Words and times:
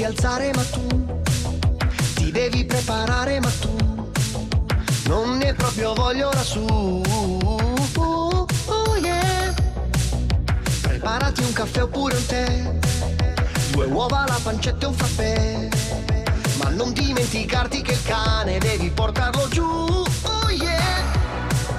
devi 0.00 0.04
alzare 0.04 0.50
ma 0.54 0.62
tu 0.62 1.14
ti 2.14 2.30
devi 2.30 2.64
preparare 2.64 3.38
ma 3.38 3.50
tu 3.60 3.76
non 5.08 5.36
ne 5.36 5.52
proprio 5.52 5.92
voglia 5.92 6.28
ora 6.28 6.42
su. 6.42 6.64
Oh, 6.64 8.46
oh, 8.66 8.96
yeah. 8.96 9.52
Preparati 10.80 11.42
un 11.42 11.52
caffè 11.52 11.82
oppure 11.82 12.16
un 12.16 12.26
tè, 12.26 12.78
due 13.72 13.86
uova, 13.86 14.24
la 14.28 14.38
pancetta 14.42 14.86
e 14.86 14.88
un 14.88 14.94
frappè. 14.94 15.68
Ma 16.62 16.70
non 16.70 16.92
dimenticarti 16.92 17.82
che 17.82 17.92
il 17.92 18.02
cane 18.04 18.58
devi 18.58 18.88
portarlo 18.90 19.48
giù. 19.48 19.64
Oh 19.64 20.50
yeah. 20.50 21.02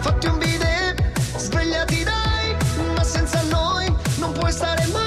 Fatti 0.02 0.28
un 0.28 0.38
bidet, 0.38 1.38
svegliati 1.38 2.04
dai, 2.04 2.56
ma 2.96 3.04
senza 3.04 3.42
noi 3.50 3.92
non 4.18 4.34
puoi 4.34 4.52
stare 4.52 4.86
mai. 4.88 5.01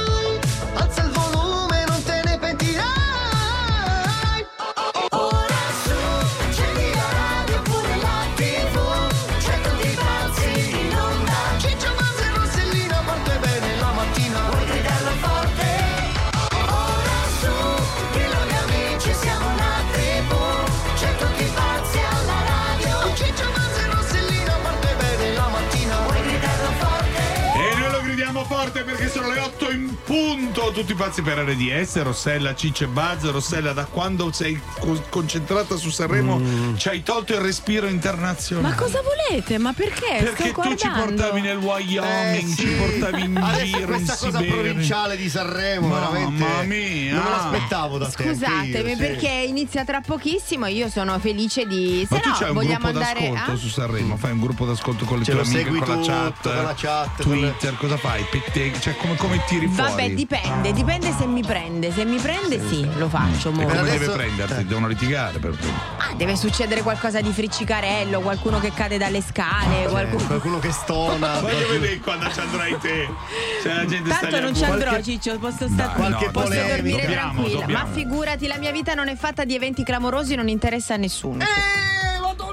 Punto. 30.65 30.81
Tutti 30.81 30.95
pazzi 30.95 31.23
per 31.23 31.39
RDS, 31.39 32.03
Rossella, 32.03 32.55
Cicce 32.55 32.87
Buzz. 32.87 33.25
Rossella, 33.31 33.73
da 33.73 33.85
quando 33.85 34.31
sei 34.33 34.61
co- 34.79 35.03
concentrata 35.09 35.77
su 35.77 35.91
Sanremo 35.91 36.41
ci 36.77 36.89
hai 36.89 37.03
tolto 37.03 37.33
il 37.35 37.41
respiro 37.41 37.87
internazionale. 37.87 38.69
Ma 38.69 38.75
cosa 38.81 39.01
volete? 39.03 39.59
Ma 39.59 39.73
perché? 39.73 40.17
Perché 40.19 40.49
Sto 40.51 40.61
tu 40.63 40.75
ci 40.77 40.89
guardando. 40.89 41.15
portavi 41.23 41.41
nel 41.41 41.57
Wyoming, 41.59 42.05
Eh, 42.05 42.47
sì. 42.47 42.57
ci 42.57 42.67
portavi 42.69 43.23
in 43.25 43.37
Adesso 43.37 43.65
giro 43.65 43.79
in 43.81 43.87
questa 43.87 44.17
cosa 44.17 44.39
Siberia. 44.39 44.55
provinciale 44.63 45.17
di 45.17 45.29
Sanremo, 45.29 45.89
Mamma 45.89 46.11
veramente. 46.11 46.67
mia. 46.67 47.15
Non 47.15 47.23
me 47.25 47.31
l'aspettavo 47.31 47.99
da 47.99 48.07
te. 48.09 48.23
anche 48.23 48.35
Scusatemi 48.35 48.91
sì. 48.91 48.97
perché 48.97 49.29
inizia 49.29 49.85
tra 49.85 50.01
pochissimo. 50.01 50.67
Io 50.67 50.89
sono 50.89 51.19
felice 51.19 51.67
di. 51.67 52.07
Se 52.09 52.15
Ma 52.15 52.21
tu 52.21 52.29
no, 52.29 52.35
c'hai 52.39 52.49
un 52.49 52.55
vogliamo 52.55 52.91
gruppo 52.91 52.99
andare. 52.99 53.21
d'ascolto 53.31 53.51
ah? 53.53 53.57
su 53.57 53.69
Sanremo, 53.69 54.17
fai 54.17 54.33
un 54.33 54.41
gruppo 54.41 54.67
d'ascolto 54.67 55.05
con 55.05 55.19
le 55.19 55.25
Ce 55.25 55.33
tue 55.33 55.41
amiche, 55.41 55.65
con 55.65 55.79
la 55.79 56.01
chat, 56.07 56.43
con 56.43 56.63
la 56.65 56.75
chat, 56.77 57.23
con 57.23 57.33
le- 57.39 57.49
Twitter, 57.51 57.77
cosa 57.77 57.97
fai? 57.97 58.25
Cioè 58.81 58.97
come, 58.97 59.17
come 59.17 59.43
tiri 59.47 59.67
fuori? 59.69 59.91
Vabbè, 59.91 60.11
dipende, 60.11 60.49
dipende 60.73 61.13
se 61.17 61.27
mi 61.27 61.43
prende. 61.43 61.93
Se 61.93 62.05
mi 62.05 62.17
prende, 62.19 62.61
sì, 62.69 62.87
lo 62.97 63.09
faccio. 63.09 63.49
E 63.51 63.53
mo. 63.53 63.63
come 63.65 63.79
adesso- 63.79 63.99
deve 63.99 64.13
prenderti? 64.13 64.65
Devono 64.67 64.87
litigare 64.89 65.39
per 65.39 65.57
Ah, 65.99 66.15
deve 66.15 66.37
succedere 66.37 66.83
qualcosa 66.83 67.21
di 67.21 67.31
friccicarello, 67.33 68.21
qualcuno 68.21 68.59
che 68.61 68.73
cade 68.73 68.99
dalle 68.99 69.23
scale, 69.23 69.85
Eh, 69.85 69.89
qualcuno. 69.89 70.25
qualcuno 70.27 70.59
che 70.59 70.71
stona. 70.73 71.39
Voglio 71.41 71.69
vedere 71.69 71.99
quando 71.99 72.31
ci 72.31 72.41
andrai 72.41 72.79
te. 72.79 73.09
Cioè 73.63 73.75
la 73.75 73.85
gente 73.87 74.09
Tanto 74.09 74.41
non 74.41 74.55
ci 74.55 74.65
andrò, 74.65 74.91
qualche- 74.91 75.03
Ciccio, 75.05 75.39
posso 75.39 75.69
stare 75.69 75.75
Dai, 75.75 75.95
qualche 75.95 76.25
no, 76.27 76.31
posso 76.31 76.49
dormire 76.55 77.01
Dobbiamo, 77.03 77.33
tranquilla. 77.33 77.61
dobbiamo. 77.61 77.85
Ma 77.87 77.93
figurati, 77.93 78.47
la 78.47 78.59
mia 78.59 78.73
vita 78.73 78.95
non 78.95 79.09
è 79.09 79.15
fatta 79.17 79.45
di 79.45 79.55
eventi 79.55 79.83
clamorosi, 79.85 80.35
non 80.35 80.49
interessa 80.49 80.95
a 80.95 80.97
nessuno. 80.97 81.43
Eh, 81.43 81.47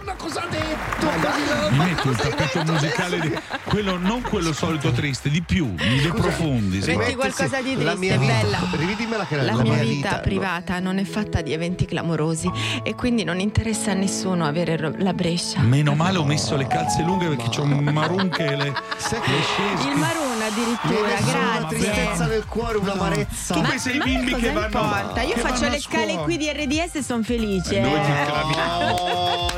madonna, 0.02 0.16
cosa 0.16 0.42
ha 0.42 0.48
detto? 0.48 1.70
Mi 1.72 1.78
metti 1.78 2.08
un 2.08 2.16
tappeto 2.16 2.64
musicale 2.72 3.20
di... 3.20 3.34
quello 3.66 3.98
non 3.98 4.22
quello 4.22 4.54
solito 4.54 4.92
triste, 4.92 5.30
di 5.30 5.42
più, 5.42 5.74
di 5.76 6.12
profondi. 6.14 6.82
sì. 6.82 6.96
Metti 6.96 7.16
qualcosa 7.16 7.62
di 7.62 7.76
La 7.76 7.94
triste, 7.94 7.98
mia 8.00 8.18
vita- 8.18 8.34
bella. 8.34 8.60
Rividimela 8.72 9.26
che 9.26 9.34
era 9.36 9.44
La 9.44 9.62
mia 9.62 9.78
vita 9.78 10.20
privata 10.20 10.80
non 10.80 10.98
è 10.98 11.04
fatta 11.04 11.42
di 11.42 11.54
eventi 11.54 11.86
clamorosi 11.86 12.50
e 12.84 12.96
quindi 12.96 13.24
non 13.24 13.40
interessa 13.40 13.92
a 13.92 13.96
nessuno 13.96 14.46
avere 14.46 14.78
la 14.98 15.14
Brescia. 15.14 15.60
Meno 15.62 15.94
male 15.94 16.18
ho 16.18 16.26
messo 16.26 16.56
le 16.56 16.68
calze 16.68 17.04
lunghe 17.04 17.28
perché 17.28 17.50
c'ho 17.50 17.64
un 17.64 17.84
marun 17.84 18.30
che 18.30 18.56
le, 18.56 18.64
le 18.66 18.74
scese. 18.98 19.90
Il 19.90 19.96
Maruna 19.98 20.31
addirittura, 20.51 21.57
una 21.57 21.67
tristezza 21.67 22.01
grazie. 22.01 22.25
nel 22.28 22.45
cuore, 22.45 22.78
un'amarezza. 22.78 23.53
Tu 23.53 23.62
Ma, 23.62 23.69
pensi 23.69 23.89
ai 23.89 23.97
bimbi 24.03 24.31
cosa 24.31 24.45
che 24.45 24.51
vanno 24.51 24.66
importa? 24.66 25.22
Io 25.22 25.34
che 25.34 25.39
faccio 25.39 25.59
vanno 25.62 25.73
le 25.73 25.79
scale 25.79 26.16
qui 26.17 26.38
di 26.38 26.51
RDS 26.51 26.95
e 26.95 27.03
sono 27.03 27.23
felice. 27.23 27.79
Noi 27.79 28.00
ti 28.01 28.12
acclamiamo. 28.12 29.50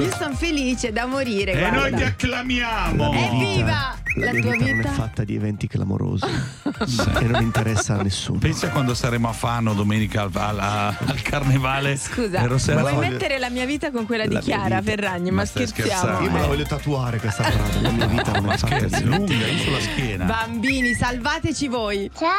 Io 0.00 0.16
sono 0.16 0.34
felice 0.34 0.92
da 0.92 1.06
morire. 1.06 1.52
E 1.52 1.58
guarda. 1.58 1.78
noi 1.78 1.94
ti 1.94 2.02
acclamiamo. 2.02 3.12
Evviva! 3.12 4.05
La, 4.16 4.26
La 4.26 4.32
mia 4.32 4.40
tua 4.40 4.50
vita, 4.52 4.64
non 4.66 4.76
vita? 4.76 4.88
è 4.88 4.92
fatta 4.92 5.24
di 5.24 5.34
eventi 5.34 5.66
clamorosi 5.66 6.24
e 7.20 7.24
non 7.24 7.42
interessa 7.42 7.98
a 7.98 8.02
nessuno. 8.02 8.38
Pensa 8.38 8.70
quando 8.70 8.94
saremo 8.94 9.28
a 9.28 9.32
Fano 9.32 9.74
domenica 9.74 10.22
al, 10.22 10.30
al- 10.34 10.58
al 11.06 11.22
carnevale. 11.22 11.96
Scusa, 11.96 12.40
e 12.40 12.46
Rossella 12.46 12.80
vuoi 12.80 12.94
fa- 12.94 12.98
mettere 13.00 13.38
la 13.38 13.50
mia 13.50 13.66
vita 13.66 13.90
con 13.90 14.06
quella 14.06 14.26
di 14.26 14.32
La 14.34 14.40
Chiara 14.40 14.80
vita. 14.80 14.90
Ferragni? 14.92 15.30
Ma 15.30 15.36
Ma, 15.42 15.44
scherziamo. 15.44 15.90
scherzando? 15.90 16.24
Io 16.24 16.30
me 16.30 16.38
la 16.38 16.44
eh. 16.44 16.48
voglio 16.48 16.64
tatuare 16.64 17.18
questa 17.18 17.42
frase. 17.44 17.80
La 17.80 17.90
mia 17.90 18.06
vita 18.06 18.32
non 18.32 18.50
è 18.50 18.56
fatta 18.56 18.86
di 18.86 19.04
lunga, 19.04 19.32
io 19.34 19.58
sulla 19.58 19.80
schiena. 19.80 20.24
Bambini, 20.24 20.94
salvateci 20.94 21.68
voi. 21.68 22.10
Ciao, 22.16 22.30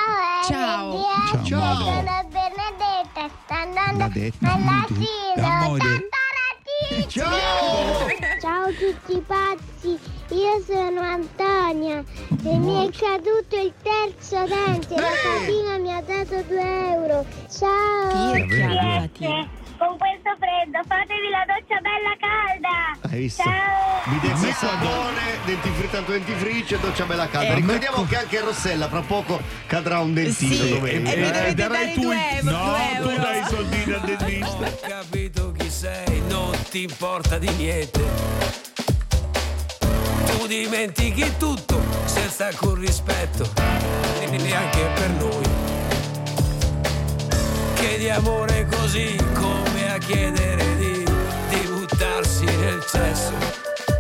Ciao. 0.48 0.96
RDS, 1.34 1.48
Ciao, 1.48 1.76
sono 1.76 2.28
Benedetta, 2.32 3.30
sto 3.44 3.54
andando 3.54 4.04
all'asilo. 4.06 5.78
Ciao! 7.08 8.08
Ciao 8.40 8.72
tutti 8.72 9.22
pazzi, 9.26 10.00
io 10.30 10.64
sono 10.66 11.02
Antonia 11.02 12.04
e 12.44 12.58
mi 12.58 12.88
è 12.88 12.92
caduto 12.98 13.56
il 13.56 13.74
terzo 13.84 14.46
dente, 14.46 14.96
la 14.96 15.10
fatina 15.10 15.78
mi 15.78 15.94
ha 15.94 16.02
dato 16.02 16.42
2 16.44 16.92
euro. 16.94 17.26
Ciao! 17.50 18.32
Tirchia. 18.32 19.50
Con 19.78 19.96
questo 19.98 20.32
freddo 20.40 20.80
fatevi 20.88 21.30
la 21.30 21.46
doccia 21.46 21.80
bella 21.82 22.16
calda! 22.18 23.10
Hai 23.12 23.20
visto? 23.20 23.44
Ciao! 23.44 24.02
Bidet 24.06 24.44
e 24.44 24.54
sapone, 24.54 25.22
dentifricio 25.46 26.02
dentifricio 26.02 26.76
e 26.76 26.80
doccia 26.80 27.06
bella 27.06 27.28
calda. 27.28 27.52
Eh, 27.52 27.56
Ricordiamo 27.56 28.06
che 28.06 28.18
anche 28.18 28.40
Rossella 28.42 28.88
fra 28.90 29.02
poco 29.02 29.40
cadrà 29.68 30.00
un 30.00 30.14
dentino 30.14 30.54
Sì, 30.56 30.70
domenica. 30.70 31.12
e 31.12 31.16
mi 31.18 31.22
dovete 31.28 31.54
darai 31.54 31.56
dare 31.56 31.94
tu 31.94 32.02
due 32.02 32.30
euro, 32.40 32.52
No, 32.52 32.64
due 32.76 33.02
tu 33.02 33.10
euro. 33.10 33.22
dai 33.22 33.40
i 33.40 33.44
soldini 33.46 33.94
al 33.94 34.02
dentista. 34.02 34.66
Ho 34.66 34.80
capito 34.88 35.52
chi 35.52 35.70
sei, 35.70 36.22
non 36.28 36.52
ti 36.70 36.82
importa 36.84 37.38
di 37.38 37.50
niente. 37.52 38.02
Tu 40.26 40.48
dimentichi 40.48 41.38
tutto 41.38 41.80
senza 42.06 42.48
alcun 42.48 42.76
rispetto, 42.80 43.48
e 44.22 44.28
neanche 44.38 44.80
per 44.96 45.10
noi. 45.12 45.76
Chiedi 47.88 48.10
amore 48.10 48.68
così 48.70 49.16
come 49.34 49.94
a 49.94 49.98
chiedere 49.98 50.76
di, 50.76 51.06
di 51.48 51.68
buttarsi 51.70 52.44
nel 52.44 52.84
cesso. 52.86 53.32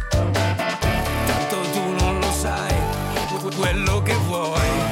Tanto 0.09 1.61
tu 1.71 1.95
non 1.97 2.19
lo 2.19 2.31
sai, 2.33 2.75
quello 3.55 4.01
che 4.01 4.13
vuoi. 4.25 4.86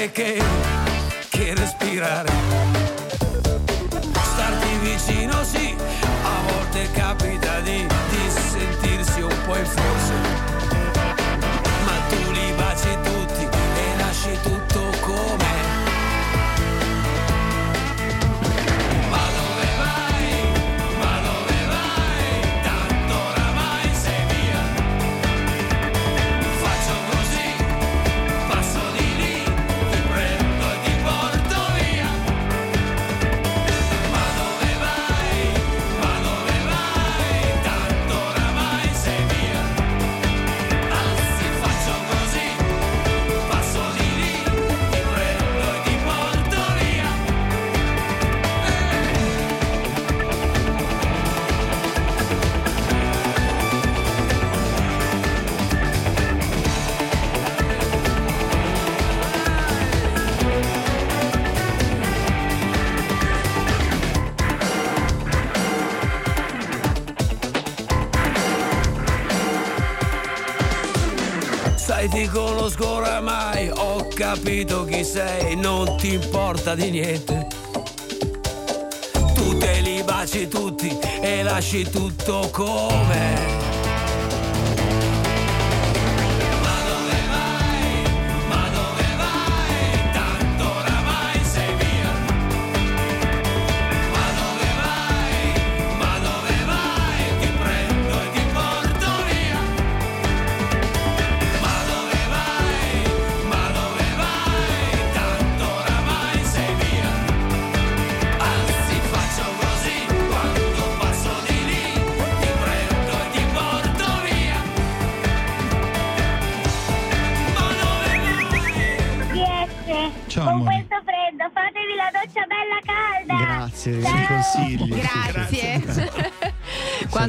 Importante 0.00 0.10
che, 0.12 0.79
capito 74.32 74.84
chi 74.84 75.02
sei, 75.02 75.56
non 75.56 75.96
ti 75.96 76.14
importa 76.14 76.76
di 76.76 76.90
niente. 76.90 77.48
Tu 79.34 79.58
te 79.58 79.80
li 79.80 80.04
baci 80.04 80.46
tutti 80.46 80.96
e 81.20 81.42
lasci 81.42 81.90
tutto 81.90 82.48
come. 82.52 83.79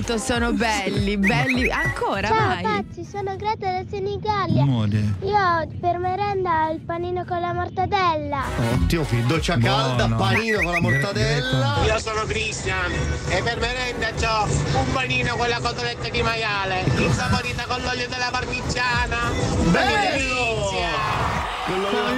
Quanto 0.03 0.18
sono 0.18 0.51
belli, 0.51 1.15
belli. 1.15 1.69
Ancora, 1.69 2.27
Ciao 2.27 2.38
vai. 2.38 2.63
pazzi, 2.63 3.06
sono 3.06 3.36
Greta 3.36 3.71
da 3.71 3.83
Senigallia. 3.88 4.63
Amore. 4.63 5.13
Io 5.21 5.38
ho 5.38 5.68
per 5.80 6.00
merenda 6.00 6.71
il 6.71 6.80
panino 6.80 7.24
con 7.24 7.39
la 7.39 7.53
mortadella. 7.53 8.42
Ottimo, 8.74 9.03
quindi 9.03 9.27
doccia 9.27 9.57
calda, 9.59 10.07
Buono. 10.07 10.15
panino 10.15 10.62
con 10.63 10.71
la 10.71 10.81
mortadella. 10.81 11.77
Io 11.86 12.00
sono 12.00 12.24
Cristian 12.24 12.92
e 13.30 13.44
per 13.44 13.59
merenda 13.59 14.07
c'ho 14.19 14.45
un 14.80 14.92
panino 14.92 15.36
con 15.36 15.48
la 15.48 15.59
cotoletta 15.62 16.09
di 16.09 16.21
maiale, 16.24 16.83
insaporita 16.97 17.65
con 17.68 17.81
l'olio 17.83 18.07
della 18.09 18.30
parmigiana. 18.31 19.18
Bello! 19.69 20.61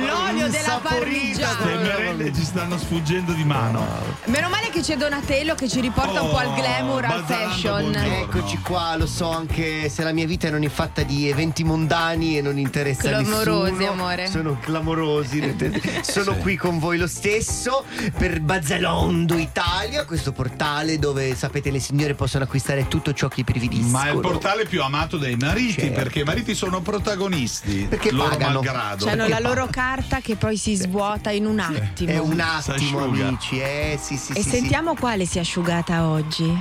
L'olio 0.06 0.50
della 0.50 0.80
parmigiana. 0.82 1.66
Le 1.66 1.76
merende 1.78 2.34
ci 2.34 2.44
stanno 2.44 2.78
sfuggendo 2.78 3.34
di 3.34 3.44
mano. 3.44 3.86
Meno 4.26 4.50
male 4.50 4.70
che 4.70 4.82
c'è 4.82 4.96
Donatello 4.98 5.56
che 5.56 5.68
ci 5.70 5.80
riporta 5.80 6.22
un 6.22 6.30
po' 6.30 6.38
al 6.38 6.48
Oh, 6.48 6.54
glamour, 6.56 7.06
al 7.06 7.24
fashion. 7.26 7.80
buongiorno. 7.92 8.16
Eccoci 8.24 8.58
qua, 8.60 8.96
lo 8.98 9.06
so 9.08 9.30
anche 9.30 9.90
se 9.90 10.04
la 10.04 10.12
mia 10.12 10.26
vita 10.26 10.50
non 10.50 10.64
è 10.64 10.70
fatta 10.70 11.04
di 11.04 11.30
eventi 11.30 11.64
mondani 11.64 12.38
e 12.38 12.42
non 12.42 12.58
interessa 12.58 13.08
a 13.08 13.22
Clamorosi, 13.22 13.72
nessuno. 13.72 13.92
amore. 13.92 14.28
Sono 14.28 14.58
clamorosi. 14.60 15.56
Sono 16.02 16.36
qui 16.36 16.56
con 16.58 16.80
voi 16.80 16.98
lo 16.98 17.08
stesso 17.08 17.86
per 18.18 18.40
Bazzalondo 18.42 19.36
Italia, 19.38 20.06
questo 20.06 20.32
portale 20.32 21.00
dove 21.00 21.36
sapete 21.36 21.72
le 21.72 21.80
signore 21.80 22.14
possono 22.14 22.44
acquistare 22.44 22.88
tutto 22.88 23.14
ciò 23.14 23.28
che 23.28 23.42
i 23.42 23.44
prividiscono. 23.44 23.92
Ma 23.92 24.06
è 24.08 24.12
il 24.14 24.20
portale 24.20 24.66
più 24.66 24.82
amato 24.84 25.18
dai 25.18 25.36
mariti 25.36 25.82
Certo. 25.82 25.94
perché 25.94 26.20
i 26.20 26.24
mariti 26.24 26.54
sono 26.56 26.82
protagonisti. 26.82 27.86
Perché 27.90 28.12
loro 28.12 28.30
pagano. 28.30 28.54
malgrado. 28.62 29.08
Hanno 29.08 29.28
la 29.28 29.40
loro 29.40 29.68
carta 29.96 30.22
che 30.22 30.36
poi 30.36 30.58
si 30.58 30.74
svuota 30.76 31.30
in 31.30 31.46
un 31.46 31.60
attimo. 31.60 32.10
È 32.12 32.18
un 32.18 32.40
attimo, 32.40 33.04
amici, 33.04 33.60
eh 33.60 34.00
sì 34.02 34.18
sì 34.18 34.32
E 34.34 34.42
sì, 34.42 34.50
sentiamo 34.50 34.96
quale 34.96 35.26
si 35.28 35.38
è 35.38 35.42
asciugata 35.42 36.08
oggi. 36.08 36.58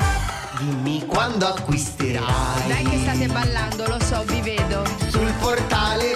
Dimmi 0.59 1.07
quando 1.07 1.47
acquisterai 1.47 2.69
Dai 2.69 2.85
che 2.85 2.99
state 2.99 3.27
ballando, 3.29 3.87
lo 3.87 3.99
so, 4.05 4.23
vi 4.27 4.41
vedo. 4.43 4.85
sul 5.09 5.33
portale 5.41 6.12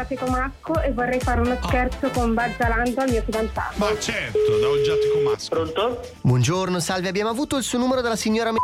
da 0.00 0.06
Olgiate 0.06 0.14
Comasco 0.16 0.80
e 0.80 0.92
vorrei 0.92 1.20
fare 1.20 1.40
uno 1.40 1.58
scherzo 1.62 2.08
con 2.10 2.32
Bazzalando 2.34 3.00
al 3.00 3.10
mio 3.10 3.22
fidanzato. 3.22 3.74
Ma 3.76 3.86
certo, 3.98 4.58
da 4.60 4.68
Oggiate 4.68 5.10
Comasco. 5.12 5.48
Pronto? 5.50 6.00
buongiorno 6.22 6.80
salve 6.80 7.08
abbiamo 7.08 7.30
avuto 7.30 7.56
il 7.56 7.62
suo 7.62 7.78
numero 7.78 8.00
dalla 8.00 8.16
signora 8.16 8.50
M- 8.52 8.56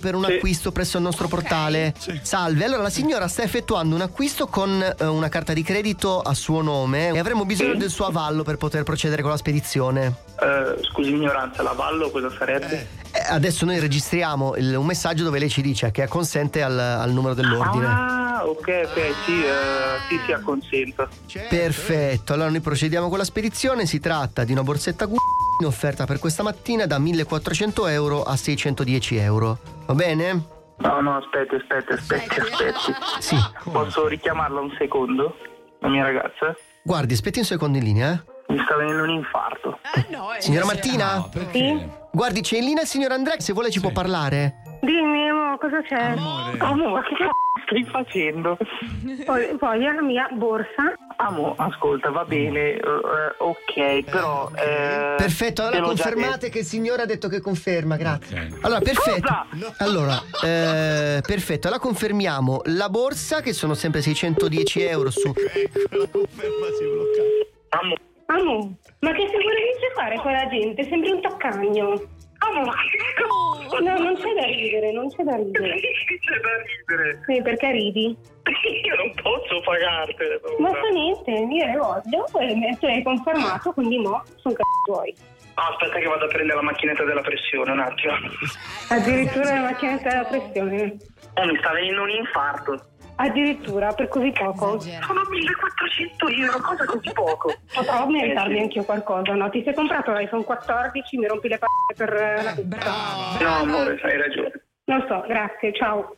per 0.00 0.14
un 0.14 0.24
acquisto 0.26 0.70
presso 0.70 0.98
il 0.98 1.02
nostro 1.02 1.28
portale 1.28 1.94
Sì. 1.98 2.18
salve 2.22 2.64
allora 2.64 2.82
la 2.82 2.90
signora 2.90 3.26
sta 3.26 3.42
effettuando 3.42 3.94
un 3.94 4.02
acquisto 4.02 4.46
con 4.46 4.82
eh, 4.82 5.04
una 5.06 5.30
carta 5.30 5.54
di 5.54 5.62
credito 5.62 6.20
a 6.20 6.34
suo 6.34 6.60
nome 6.60 7.08
e 7.08 7.18
avremo 7.18 7.46
bisogno 7.46 7.74
del 7.74 7.88
suo 7.88 8.04
avallo 8.06 8.42
per 8.42 8.56
poter 8.58 8.82
procedere 8.82 9.22
con 9.22 9.30
la 9.30 9.38
spedizione 9.38 10.14
Eh, 10.40 10.82
scusi 10.84 11.10
l'ignoranza, 11.10 11.62
l'avallo 11.62 12.10
cosa 12.10 12.30
sarebbe? 12.36 12.70
Eh, 12.70 12.86
adesso 13.26 13.64
noi 13.64 13.78
registriamo 13.80 14.54
il- 14.56 14.74
un 14.76 14.86
messaggio 14.86 15.24
dove 15.24 15.38
lei 15.38 15.48
ci 15.48 15.62
dice 15.62 15.90
che 15.90 16.02
acconsente 16.02 16.62
al, 16.62 16.78
al 16.78 17.10
numero 17.12 17.34
dell'ordine. 17.34 17.86
Ah, 17.86 18.42
ok, 18.44 18.58
ok, 18.90 19.14
sì, 19.24 19.44
eh, 19.44 19.98
sì, 20.08 20.18
sì, 20.26 20.32
acconsento. 20.32 21.08
Perfetto, 21.48 22.32
allora 22.32 22.50
noi 22.50 22.60
procediamo 22.60 23.08
con 23.08 23.18
la 23.18 23.24
spedizione. 23.24 23.86
Si 23.86 24.00
tratta 24.00 24.44
di 24.44 24.52
una 24.52 24.62
borsetta 24.62 25.06
Gu 25.06 25.16
in 25.60 25.66
offerta 25.66 26.04
per 26.06 26.18
questa 26.18 26.42
mattina 26.42 26.86
da 26.86 26.98
1400 26.98 27.86
euro 27.88 28.22
a 28.22 28.36
610 28.36 29.16
euro. 29.16 29.58
Va 29.86 29.94
bene? 29.94 30.56
No, 30.78 31.00
no, 31.00 31.16
aspetti, 31.16 31.56
aspetti, 31.56 31.92
aspetti, 31.92 32.38
aspetti. 32.40 32.92
Sì. 33.18 33.36
Posso 33.70 34.06
richiamarla 34.06 34.60
un 34.60 34.72
secondo? 34.78 35.36
La 35.80 35.88
mia 35.88 36.04
ragazza? 36.04 36.54
Guardi, 36.82 37.14
aspetti 37.14 37.40
un 37.40 37.44
secondo 37.44 37.78
in 37.78 37.84
linea. 37.84 38.12
eh. 38.12 38.36
Mi 38.48 38.58
sta 38.64 38.76
venendo 38.76 39.02
un 39.02 39.10
infarto. 39.10 39.78
Ah, 39.82 40.04
no, 40.08 40.32
eh. 40.34 40.40
Signora 40.40 40.64
Martina? 40.64 41.28
Sì? 41.52 41.86
Guardi, 42.10 42.40
c'è 42.40 42.56
in 42.58 42.64
linea 42.64 42.82
il 42.82 42.88
signor 42.88 43.12
Andrea, 43.12 43.38
se 43.40 43.52
vuole 43.52 43.70
ci 43.70 43.80
può 43.80 43.90
parlare. 43.90 44.62
Dimmi, 44.80 45.28
amore, 45.28 45.58
cosa 45.58 45.82
c'è? 45.82 46.14
Amo, 46.58 46.88
ma 46.88 47.02
che 47.02 47.14
c***o 47.14 47.30
stai 47.66 47.84
facendo? 47.84 48.56
Poi, 49.26 49.54
poi 49.58 49.82
la 49.82 50.00
mia 50.02 50.28
borsa. 50.32 50.94
Amo, 51.16 51.54
ascolta, 51.58 52.10
va 52.10 52.24
bene, 52.24 52.76
eh, 52.76 52.80
ok, 53.38 54.04
però... 54.04 54.50
eh, 54.54 55.14
Perfetto, 55.18 55.64
allora 55.64 55.82
confermate 55.82 56.48
che 56.48 56.60
il 56.60 56.64
signore 56.64 57.02
ha 57.02 57.06
detto 57.06 57.28
che 57.28 57.40
conferma, 57.40 57.96
grazie. 57.96 58.48
Ok. 58.52 58.58
Allora, 58.64 58.80
perfetto. 58.80 59.20
Cosa? 59.50 59.74
Allora, 59.84 60.22
eh, 60.44 61.20
perfetto, 61.26 61.66
allora 61.66 61.82
confermiamo 61.82 62.62
la 62.66 62.88
borsa 62.88 63.42
che 63.42 63.52
sono 63.52 63.74
sempre 63.74 64.00
610 64.00 64.82
euro 64.84 65.10
su. 65.10 65.30
Amo, 67.70 67.94
Amo, 68.30 68.76
ma 69.00 69.12
che 69.12 69.26
figura 69.26 69.54
dice 69.54 69.90
fare 69.94 70.16
quella 70.18 70.46
gente? 70.48 70.82
Sembri 70.84 71.10
un 71.12 71.20
taccagno. 71.22 71.92
amo, 72.38 72.70
c***o? 72.70 73.80
No, 73.80 73.96
non 73.96 74.14
c'è 74.16 74.34
da 74.34 74.44
ridere, 74.44 74.92
non 74.92 75.08
c'è 75.08 75.22
da 75.22 75.36
ridere. 75.36 75.80
Che 75.80 76.18
c'è 76.20 76.38
da 76.40 76.94
ridere? 76.94 77.22
Sì, 77.26 77.42
perché 77.42 77.70
ridi? 77.72 78.16
Io 78.84 78.94
non 78.96 79.12
posso 79.22 79.60
pagartele. 79.64 80.40
Ma 80.58 80.70
fa 80.72 80.88
niente, 80.92 81.30
io 81.30 81.64
le 81.64 81.76
voglio 81.78 82.26
e 82.38 82.76
tu 82.78 82.84
hai 82.84 83.02
confermato, 83.02 83.72
quindi 83.72 83.96
mo 83.96 84.22
sono 84.36 84.54
c***i 84.54 84.82
tuoi. 84.84 85.14
Aspetta 85.54 85.98
che 85.98 86.06
vado 86.06 86.26
a 86.26 86.28
prendere 86.28 86.56
la 86.56 86.62
macchinetta 86.62 87.04
della 87.04 87.22
pressione 87.22 87.72
un 87.72 87.80
attimo. 87.80 88.12
Addirittura 88.90 89.54
la 89.54 89.60
macchinetta 89.62 90.08
della 90.10 90.24
pressione. 90.24 90.96
Oh, 91.34 91.46
mi 91.46 91.56
sta 91.58 91.72
venendo 91.72 92.02
un 92.02 92.10
infarto. 92.10 92.80
Addirittura 93.20 93.92
per 93.94 94.06
così 94.08 94.30
poco. 94.30 94.76
Esagerato. 94.76 95.06
Sono 95.06 95.22
1400 95.28 96.28
euro, 96.28 96.60
cosa 96.60 96.84
così 96.84 97.10
poco? 97.12 97.52
Potrò 97.74 98.06
meritarmi 98.06 98.54
Eh, 98.54 98.56
sì. 98.58 98.62
anch'io 98.62 98.84
qualcosa, 98.84 99.32
no? 99.34 99.50
Ti 99.50 99.62
sei 99.64 99.74
comprato 99.74 100.12
l'iPhone 100.12 100.44
14, 100.44 101.16
mi 101.18 101.26
rompi 101.26 101.48
le 101.48 101.58
p***e 101.58 101.94
per 101.94 102.12
eh, 102.14 102.42
la 102.42 102.54
Brava. 102.62 103.36
No, 103.40 103.48
amore, 103.56 103.98
hai 104.02 104.16
ragione. 104.16 104.52
Non 104.84 105.04
so, 105.08 105.24
grazie, 105.26 105.72
ciao. 105.74 106.16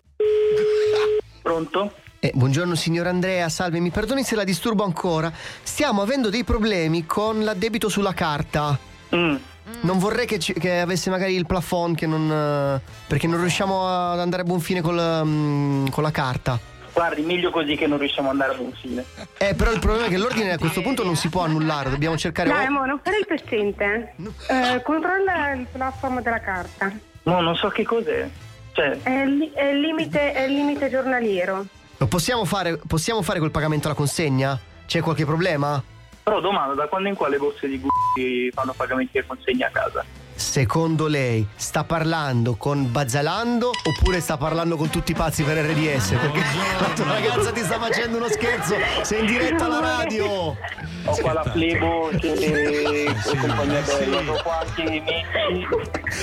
Pronto? 1.43 1.93
Eh, 2.21 2.33
buongiorno 2.35 2.75
signor 2.75 3.07
Andrea, 3.07 3.49
salve, 3.49 3.81
mi 3.81 3.89
perdoni 3.91 4.23
se 4.23 4.37
la 4.37 4.45
disturbo 4.45 4.85
ancora. 4.85 5.33
Stiamo 5.63 6.03
avendo 6.03 6.29
dei 6.29 6.45
problemi 6.45 7.07
con 7.07 7.43
l'addebito 7.43 7.89
sulla 7.89 8.13
carta. 8.13 8.79
Mm. 9.17 9.37
Non 9.83 9.99
vorrei 9.99 10.27
che, 10.27 10.39
ci- 10.39 10.53
che 10.53 10.81
avesse 10.81 11.09
magari 11.09 11.35
il 11.35 11.47
plafond 11.47 11.97
che 11.97 12.07
non. 12.07 12.31
eh, 12.31 12.81
perché 13.07 13.27
non 13.27 13.41
riusciamo 13.41 13.87
ad 14.13 14.19
andare 14.21 14.43
a 14.43 14.45
buon 14.45 14.61
fine 14.61 14.83
col, 14.83 15.23
mm, 15.25 15.87
con 15.89 16.03
la 16.03 16.11
carta. 16.11 16.59
Guardi, 16.93 17.23
meglio 17.23 17.51
così 17.51 17.77
che 17.77 17.87
non 17.87 17.99
riusciamo 17.99 18.29
ad 18.29 18.35
andare 18.35 18.53
a 18.53 18.57
buon 18.57 18.73
fine. 18.73 19.05
Eh, 19.39 19.55
però 19.55 19.73
il 19.73 19.79
problema 19.79 20.07
è 20.07 20.09
che 20.09 20.19
l'ordine 20.19 20.53
a 20.53 20.59
questo 20.59 20.81
punto 20.83 21.05
non 21.05 21.17
si 21.17 21.29
può 21.29 21.43
annullare, 21.43 21.91
dobbiamo 21.91 22.17
cercare. 22.17 22.49
Dai, 22.49 22.67
amore, 22.67 22.89
non 22.89 23.01
fare 23.03 23.19
il 23.19 23.27
pezzente. 23.27 24.15
Eh, 24.49 24.83
controlla 24.83 25.53
il 25.53 25.67
platform 25.71 26.21
della 26.23 26.41
carta. 26.41 26.93
No, 27.23 27.41
non 27.41 27.55
so 27.57 27.69
che 27.69 27.85
cos'è. 27.85 28.29
Cioè, 28.73 28.99
È 29.03 29.11
il, 29.11 29.37
li- 29.37 29.53
è 29.53 29.65
il 29.65 29.81
limite, 29.81 30.33
è 30.33 30.43
il 30.43 30.55
limite 30.55 30.91
giornaliero. 30.91 31.65
Lo 31.97 32.07
possiamo 32.07 32.45
fare, 32.45 32.79
possiamo 32.87 33.23
fare 33.23 33.39
col 33.39 33.51
pagamento 33.51 33.87
alla 33.87 33.97
consegna? 33.97 34.59
C'è 34.87 35.01
qualche 35.01 35.25
problema? 35.25 35.83
però 36.23 36.41
domanda, 36.41 36.75
da 36.75 36.87
quando 36.87 37.09
in 37.09 37.17
qua 37.17 37.29
le 37.29 37.39
borse 37.39 37.67
di 37.67 37.81
Gucci 37.81 38.53
fanno 38.53 38.73
pagamenti 38.77 39.19
e 39.19 39.27
consegna 39.27 39.67
a 39.67 39.71
casa? 39.71 40.05
Secondo 40.41 41.07
lei 41.07 41.47
sta 41.55 41.85
parlando 41.85 42.57
con 42.57 42.91
Bazzalando 42.91 43.71
oppure 43.85 44.21
sta 44.21 44.39
parlando 44.39 44.77
con 44.77 44.89
tutti 44.89 45.13
i 45.13 45.15
pazzi 45.15 45.43
per 45.43 45.59
RDS? 45.59 46.09
Perché 46.09 46.41
la 46.81 46.89
tua 46.95 47.05
ragazza 47.05 47.53
ti 47.53 47.61
sta 47.61 47.79
facendo 47.79 48.17
uno 48.17 48.29
scherzo, 48.29 48.75
sei 49.03 49.21
in 49.21 49.27
diretta 49.27 49.67
alla 49.67 49.81
radio. 49.81 50.57
Ho 51.05 51.17
qua 51.21 51.33
la 51.33 51.45
Flebo 51.45 52.11
che 52.19 52.33
è 52.33 53.37
compagnia 53.37 53.81
bella, 53.81 54.33
ho 54.33 54.43
qua 54.43 54.61
anche 54.61 54.83
i 54.83 55.03
amici. 55.47 55.69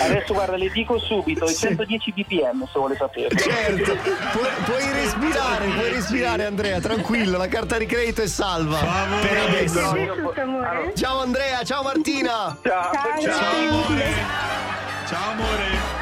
Adesso 0.02 0.34
guarda, 0.34 0.58
le 0.58 0.70
dico 0.70 1.00
subito, 1.00 1.46
i 1.46 1.56
110 1.56 2.12
bpm 2.12 2.66
se 2.66 2.72
vuole 2.74 2.96
sapere. 2.96 3.36
Certo, 3.38 3.96
puoi, 4.34 4.50
puoi 4.66 4.92
respirare, 4.94 5.68
puoi 5.68 5.90
respirare 5.92 6.46
Andrea, 6.46 6.80
tranquillo, 6.80 7.38
la 7.38 7.48
carta 7.48 7.78
di 7.78 7.86
credito 7.86 8.22
è 8.22 8.28
salva. 8.28 8.78
Favore. 8.78 9.28
Per 9.28 9.38
adesso. 9.38 9.96
Ciao 10.96 11.22
Andrea, 11.22 11.64
ciao 11.64 11.84
Martina. 11.84 12.58
Ciao, 12.64 12.92
Ciao 13.22 13.56
amore. 13.68 14.07
Ciao 15.08 15.32
amore. 15.32 15.96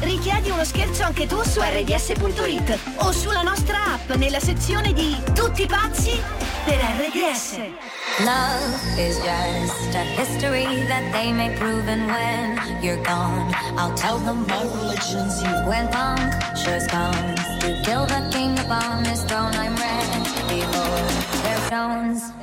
Richiedi 0.00 0.50
uno 0.50 0.64
scherzo 0.64 1.02
anche 1.02 1.26
tu 1.26 1.42
su 1.42 1.60
rds.it 1.60 2.78
o 2.96 3.12
sulla 3.12 3.42
nostra 3.42 3.94
app 3.94 4.10
nella 4.12 4.40
sezione 4.40 4.92
di 4.92 5.16
Tutti 5.34 5.66
pazzi 5.66 6.20
per 6.64 6.76
RDS. 6.76 7.58
Love 8.20 8.96
is 8.96 9.16
just 9.18 9.94
a 9.94 10.02
history 10.16 10.84
that 10.86 11.12
they 11.12 11.32
may 11.32 11.54
prove, 11.56 11.86
and 11.88 12.08
when 12.10 12.58
you're 12.82 13.00
gone, 13.04 13.52
I'll 13.76 13.94
tell 13.94 14.18
them 14.18 14.44
my 14.46 14.62
religion's 14.62 15.40
you. 15.40 15.50
When 15.68 15.88
punctures 15.88 16.86
comes 16.88 17.40
to 17.60 17.80
kill 17.84 18.06
the 18.06 18.28
king 18.32 18.58
upon 18.58 19.04
his 19.04 19.22
throne, 19.22 19.54
I'm 19.54 19.76
ready 19.76 20.62
for 20.62 21.42
their 21.42 21.58
stones. 21.66 22.37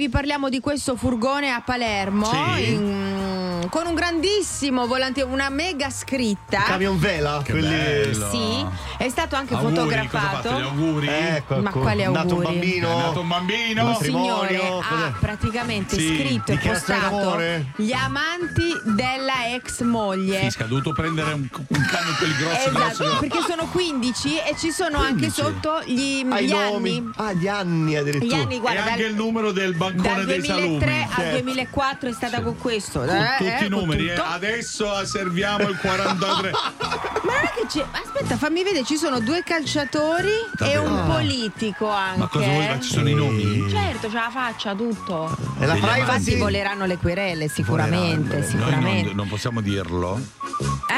Vi 0.00 0.08
parliamo 0.08 0.48
di 0.48 0.60
questo 0.60 0.96
furgone 0.96 1.50
a 1.50 1.60
Palermo 1.60 2.24
Sì. 2.56 2.70
in- 2.70 3.66
con 3.68 3.86
un 3.86 3.92
grandissimo 3.94 4.86
volante, 4.86 5.20
una 5.20 5.50
mega 5.50 5.90
scritta. 5.90 6.62
Camion 6.62 6.98
vela, 6.98 7.42
quelli. 7.46 8.14
Sì, 8.14 8.64
è 9.00 9.08
stato 9.08 9.34
anche 9.34 9.54
Auguri, 9.54 9.74
fotografato. 9.76 10.48
fatto? 10.48 10.58
Gli 10.58 10.62
auguri. 10.62 11.08
Ecco, 11.08 11.56
Ma 11.56 11.70
ecco. 11.70 11.80
quali 11.80 12.02
Nato 12.02 12.10
un 12.10 12.16
auguri? 12.16 12.44
bambino. 12.44 12.88
È 12.90 12.96
nato 12.96 13.20
un 13.20 13.28
bambino. 13.28 13.86
Un 13.86 13.94
signore 13.96 14.56
ha 14.82 15.14
praticamente 15.18 15.96
Sì, 15.98 16.16
scritto 16.16 16.52
e 16.52 16.56
postato 16.58 17.38
gli 17.76 17.92
amanti 17.92 18.72
della 18.84 19.54
ex 19.54 19.80
moglie. 19.82 20.40
Fisca, 20.40 20.64
ha 20.64 20.66
dovuto 20.66 20.92
prendere 20.92 21.32
un, 21.32 21.48
un 21.50 21.86
camion 21.90 22.14
quelli 22.18 22.34
grossi, 22.36 22.68
Esatto, 22.68 23.04
grossi. 23.04 23.16
perché 23.20 23.38
sono 23.48 23.66
15 23.68 24.36
e 24.38 24.54
ci 24.58 24.70
sono 24.70 24.98
anche 24.98 25.30
15? 25.30 25.40
sotto 25.40 25.82
gli, 25.86 26.26
Ah, 26.28 26.40
gli 26.40 26.50
nomi. 26.50 26.96
anni. 26.98 27.10
Ah, 27.16 27.32
gli 27.32 27.48
anni 27.48 27.90
Gli 27.92 27.96
addirittura. 27.96 28.36
anni, 28.36 28.56
E 28.56 28.58
guarda, 28.60 28.84
anche 28.84 29.00
dal, 29.02 29.10
il 29.10 29.16
numero 29.16 29.52
del 29.52 29.74
bancone 29.74 30.14
dal 30.14 30.24
dei 30.26 30.40
2003 30.40 30.54
salumi. 30.54 31.02
al 31.02 31.08
Certo. 31.14 31.30
2004 31.30 32.08
è 32.08 32.12
stata 32.12 32.42
con 32.42 32.58
questo. 32.58 32.98
Con 33.00 33.08
eh, 33.08 33.34
tutti 33.38 33.50
eh, 33.50 33.64
i 33.64 33.68
numeri, 33.70 34.08
eh. 34.08 34.14
adesso 34.14 35.04
serviamo 35.06 35.68
il 35.68 35.78
43. 35.78 36.50
Ma 37.24 37.32
non 37.32 37.44
è 37.44 37.52
che 37.54 37.66
c'è. 37.66 37.84
Aspetta, 37.90 38.36
fammi 38.36 38.62
vedere, 38.62 38.84
ci 38.90 38.96
sono 38.96 39.20
due 39.20 39.44
calciatori 39.44 40.26
e 40.30 40.50
Davvero? 40.58 40.82
un 40.82 40.98
Ah. 40.98 41.02
politico 41.14 41.88
anche. 41.88 42.18
Ma 42.18 42.26
cosa 42.26 42.46
vuoi? 42.46 42.66
Ma 42.66 42.80
ci 42.80 42.90
sono 42.90 43.08
i 43.08 43.14
nomi? 43.14 43.70
Certo, 43.70 44.08
c'è 44.08 44.14
la 44.14 44.30
faccia, 44.32 44.74
tutto. 44.74 45.36
E 45.60 45.66
la 45.66 45.74
Degli 45.74 45.82
Infatti 45.84 46.00
privacy? 46.02 46.38
voleranno 46.38 46.86
le 46.86 46.96
querele, 46.98 47.48
sicuramente, 47.48 48.38
Noi 48.38 48.46
sicuramente. 48.48 49.06
non, 49.06 49.14
non 49.14 49.28
possiamo 49.28 49.60
dirlo. 49.60 50.20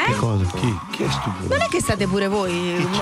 Eh? 0.09 0.15
Cosa? 0.17 0.45
Chi? 0.59 0.79
Chi 0.93 1.03
è 1.05 1.11
stupido? 1.11 1.49
Non 1.55 1.61
è 1.61 1.69
che 1.69 1.81
state 1.81 2.07
pure 2.07 2.29
voi. 2.29 2.51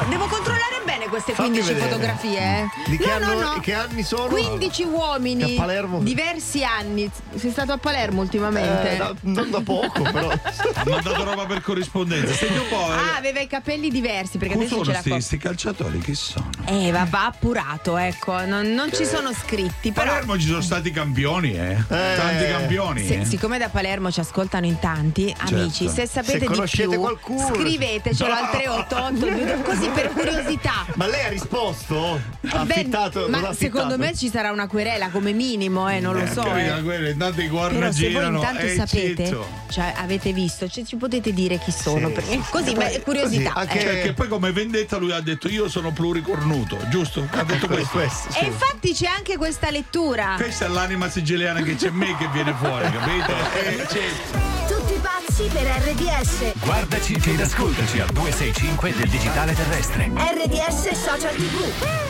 Devo 0.08 0.26
controllare 0.26 0.80
bene 0.84 1.06
queste 1.06 1.34
Fammi 1.34 1.50
15 1.50 1.72
vedere. 1.72 1.88
fotografie. 1.90 2.38
eh. 2.40 2.66
Di 2.90 2.96
che, 2.96 3.06
no, 3.06 3.12
anno- 3.26 3.40
no, 3.40 3.54
no. 3.54 3.60
che 3.60 3.74
anni 3.74 4.02
sono? 4.02 4.26
15 4.26 4.82
uomini. 4.84 5.54
A 5.56 5.60
Palermo? 5.60 6.00
Diversi 6.00 6.64
anni. 6.64 7.08
Sei 7.36 7.52
stato 7.52 7.70
a 7.72 7.76
Palermo 7.78 8.20
ultimamente? 8.22 8.94
Eh, 8.94 8.96
da- 8.96 9.14
non 9.20 9.50
da 9.50 9.60
poco, 9.60 10.02
però. 10.02 10.28
Ha 10.80 10.84
mandato 10.88 11.24
roba 11.24 11.46
per 11.46 11.60
corrispondenza. 11.62 12.32
Senti 12.34 12.58
un 12.58 12.68
po'. 12.68 12.84
Ah, 12.86 13.14
eh. 13.14 13.18
aveva 13.18 13.40
i 13.40 13.46
capelli 13.46 13.90
diversi 13.90 14.38
perché 14.38 14.54
Come 14.54 14.64
adesso 14.66 14.79
sono 14.84 15.00
questi 15.02 15.36
calciatori? 15.38 15.98
Chi 16.00 16.14
sono? 16.14 16.50
Eh, 16.66 16.90
va, 16.90 17.06
va 17.08 17.26
appurato, 17.26 17.96
ecco. 17.96 18.44
Non, 18.46 18.72
non 18.72 18.90
ci 18.92 19.04
sono 19.04 19.32
scritti, 19.32 19.92
però. 19.92 20.06
Palermo 20.10 20.38
ci 20.38 20.46
sono 20.46 20.60
stati 20.60 20.90
campioni, 20.90 21.52
eh. 21.54 21.72
Eh. 21.72 21.84
Tanti 21.88 22.46
campioni. 22.48 23.06
Se- 23.06 23.20
eh. 23.20 23.24
siccome 23.24 23.58
da 23.58 23.68
Palermo 23.68 24.10
ci 24.10 24.20
ascoltano 24.20 24.66
in 24.66 24.78
tanti, 24.78 25.34
amici, 25.38 25.88
se 25.88 26.06
sapete 26.06 26.46
Se 26.66 26.84
di 26.84 26.88
più, 26.88 26.98
qualcuno. 27.00 27.50
scrivetecelo 27.54 28.32
al 28.32 28.50
388 28.50 29.62
così 29.62 29.88
per 29.88 30.08
curiosità. 30.10 30.84
Ma 30.94 31.06
lei 31.06 31.24
ha 31.24 31.28
risposto? 31.28 32.20
Ha 32.48 32.62
Eh 32.62 32.64
beh, 32.64 32.72
affittato? 32.72 33.26
ma 33.28 33.36
affittato? 33.38 33.54
secondo 33.54 33.98
me 33.98 34.14
ci 34.16 34.28
sarà 34.30 34.50
una 34.50 34.66
querela 34.66 35.08
come 35.10 35.32
minimo, 35.32 35.88
eh, 35.88 36.00
non 36.00 36.14
lo 36.18 36.26
so. 36.26 36.42
Capito? 36.42 36.90
eh. 36.92 37.10
Intanto 37.10 37.40
i 37.40 37.48
guarda 37.48 37.78
Però 37.78 37.92
se 37.92 38.10
voi 38.10 38.26
intanto 38.26 38.62
eh, 38.62 38.74
sapete, 38.74 39.38
cioè 39.70 39.94
avete 39.96 40.32
visto, 40.32 40.68
cioè, 40.68 40.84
ci 40.84 40.96
potete 40.96 41.32
dire 41.32 41.58
chi 41.58 41.70
sono, 41.72 42.08
Sì, 42.08 42.12
perché 42.14 42.40
così, 42.50 42.74
ma 42.74 42.86
è 42.88 43.00
curiosità. 43.02 43.52
così, 43.52 43.66
anche- 43.68 43.80
eh. 43.80 43.84
Perché 43.84 44.12
poi 44.12 44.28
come 44.28 44.52
vendetta 44.70 44.96
lui 44.98 45.10
ha 45.12 45.20
detto 45.20 45.48
io 45.48 45.68
sono 45.68 45.90
pluricornuto, 45.92 46.78
giusto? 46.88 47.26
Ha 47.32 47.42
detto 47.42 47.66
questo. 47.66 47.90
questo, 47.98 48.38
E 48.38 48.44
infatti 48.46 48.94
c'è 48.94 49.06
anche 49.06 49.36
questa 49.36 49.68
lettura. 49.70 50.34
Questa 50.36 50.66
è 50.66 50.68
l'anima 50.68 51.10
siciliana 51.10 51.60
che 51.60 51.74
c'è 51.74 51.90
me 51.90 52.16
che 52.16 52.28
viene 52.28 52.54
fuori, 52.54 52.88
capito? 52.90 53.32
Eh, 53.64 53.84
c'è- 53.88 54.68
Tutti 54.68 54.94
pazzi 55.02 55.48
per 55.52 55.64
RDS. 55.64 56.52
Guardaci 56.60 57.14
ed 57.24 57.40
ascoltaci 57.40 57.98
al 58.00 58.10
265 58.12 58.94
del 58.96 59.08
digitale 59.08 59.54
terrestre. 59.54 60.08
RDS 60.14 60.90
Social 60.92 61.34
TV. 61.34 62.09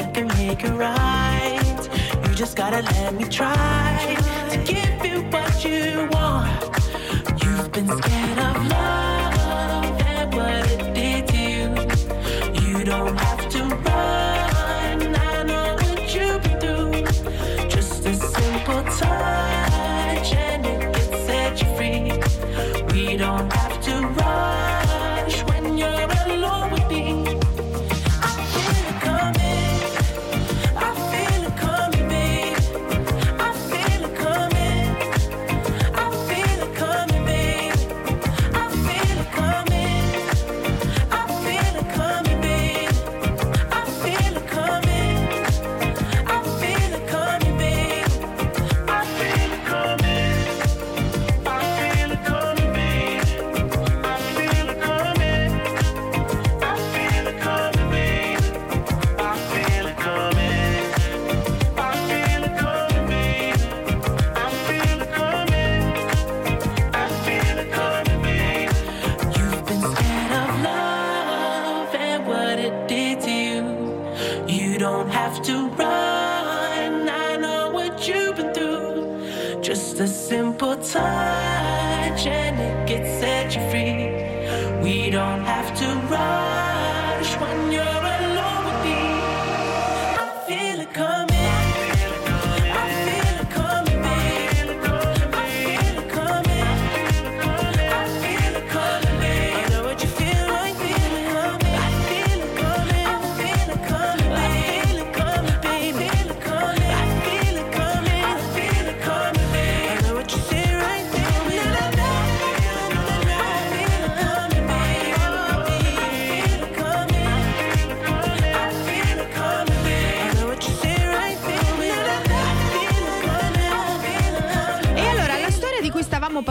I 0.00 0.10
can 0.10 0.26
make 0.26 0.64
it 0.64 0.72
right. 0.72 1.88
You 2.26 2.34
just 2.34 2.56
gotta 2.56 2.82
let 2.82 3.14
me 3.14 3.24
try 3.28 4.16
to 4.50 4.56
give 4.64 5.04
you 5.06 5.22
what 5.30 5.64
you 5.64 6.08
want. 6.10 6.64
You've 7.42 7.70
been 7.70 7.86
scared 7.86 8.38
of 8.38 8.66
love 8.66 10.00
and 10.02 10.34
what 10.34 10.70
it 10.72 10.83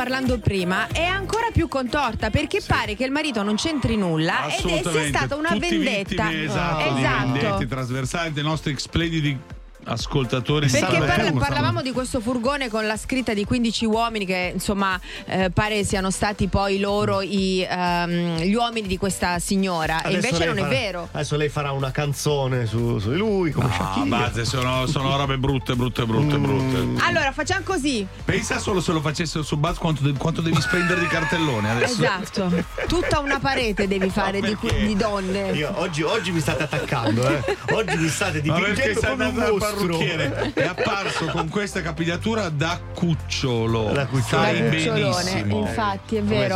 parlando 0.04 0.38
prima 0.38 0.88
è 0.88 1.06
ancora 1.06 1.48
più 1.54 1.70
contorta 1.70 2.30
perché 2.30 2.60
pare 2.68 2.94
che 2.94 3.06
il 3.06 3.12
marito 3.12 3.42
non 3.42 3.56
c'entri 3.56 3.96
nulla 3.96 4.48
ed 4.48 4.66
è 4.66 4.82
sia 4.82 5.06
stata 5.08 5.38
una 5.38 5.54
Tutti 5.54 5.78
vendetta. 5.78 6.28
vittime, 6.28 6.44
esatto, 6.44 6.94
di 6.94 7.02
vendette 7.02 7.68
trasversali 7.68 8.34
dei 8.34 8.44
nostri 8.44 8.76
splendidi 8.78 9.40
ascoltatori. 9.86 10.68
Perché 10.70 10.98
parla- 10.98 11.32
parlavamo 11.32 11.82
di 11.82 11.92
questo 11.92 12.20
furgone 12.20 12.70
con 12.70 12.86
la 12.88 12.98
scritta 12.98 13.34
di 13.34 13.46
15 13.46 13.86
uomini 13.86 14.26
che 14.26 14.52
insomma 14.54 15.00
eh, 15.26 15.50
pare 15.52 15.84
siano 15.84 16.10
stati 16.12 16.48
poi 16.48 16.80
loro 16.80 17.22
i, 17.22 17.66
ehm, 17.70 18.38
gli 18.42 18.54
uomini 18.54 18.88
di 18.88 18.98
questa 18.98 19.40
signora 19.40 20.02
e 20.02 20.08
Adesso 20.16 20.16
invece 20.16 20.38
lei 20.38 20.48
non 20.48 20.58
è 20.58 20.62
farà- 20.62 20.74
vero. 20.74 21.08
Adesso 21.12 21.36
lei 21.38 21.50
farà 21.50 21.72
una 21.72 21.92
canzone 21.92 22.66
su, 22.66 23.00
su 23.00 23.10
di 23.12 23.18
lui, 23.18 23.52
come 23.52 23.68
Ah, 23.70 23.74
Shakira. 23.94 24.06
Bazze, 24.18 24.46
sono, 24.46 24.86
sono 24.88 25.16
robe 25.18 25.38
brutte, 25.38 25.76
brutte, 25.76 26.06
brutte, 26.06 26.38
Mm. 26.38 26.44
brutte. 26.44 27.04
Allora 27.06 27.32
facciamo 27.32 27.62
così. 27.64 28.06
Pensa 28.26 28.60
solo 28.60 28.82
se 28.82 28.92
lo 28.92 29.02
facessero 29.02 29.44
su 29.44 29.58
Buzz 29.58 29.78
quanto, 29.78 30.04
de- 30.04 30.18
quanto 30.18 30.42
devi 30.42 30.60
spendere 30.62 31.00
di 31.00 31.08
cartellone 31.08 31.70
adesso. 31.72 32.02
Esatto. 32.04 32.52
Tutta 32.88 33.20
una 33.20 33.40
parete 33.40 33.88
devi 33.88 34.10
fare 34.10 34.40
di, 34.42 34.56
di 34.86 34.96
donne. 34.96 35.52
Io 35.52 35.72
oggi, 35.76 36.02
oggi 36.04 36.32
mi 36.32 36.40
state 36.40 36.64
attaccando, 36.64 37.28
eh. 37.28 37.58
Oggi 37.72 37.98
mi 37.98 38.08
state 38.08 38.42
dipingendo 38.42 39.00
come 39.02 39.26
un 39.26 39.34
mostro. 39.36 39.73
Parrucchiere? 39.74 40.52
È 40.54 40.64
apparso 40.66 41.26
con 41.28 41.50
questa 41.50 41.82
capigliatura 41.82 42.50
da 42.50 42.80
cucciolo. 42.94 43.92
Da 43.94 44.06
cucciolone, 44.08 44.70
benissimo. 44.70 45.60
infatti, 45.60 46.16
è 46.18 46.22
vero. 46.24 46.56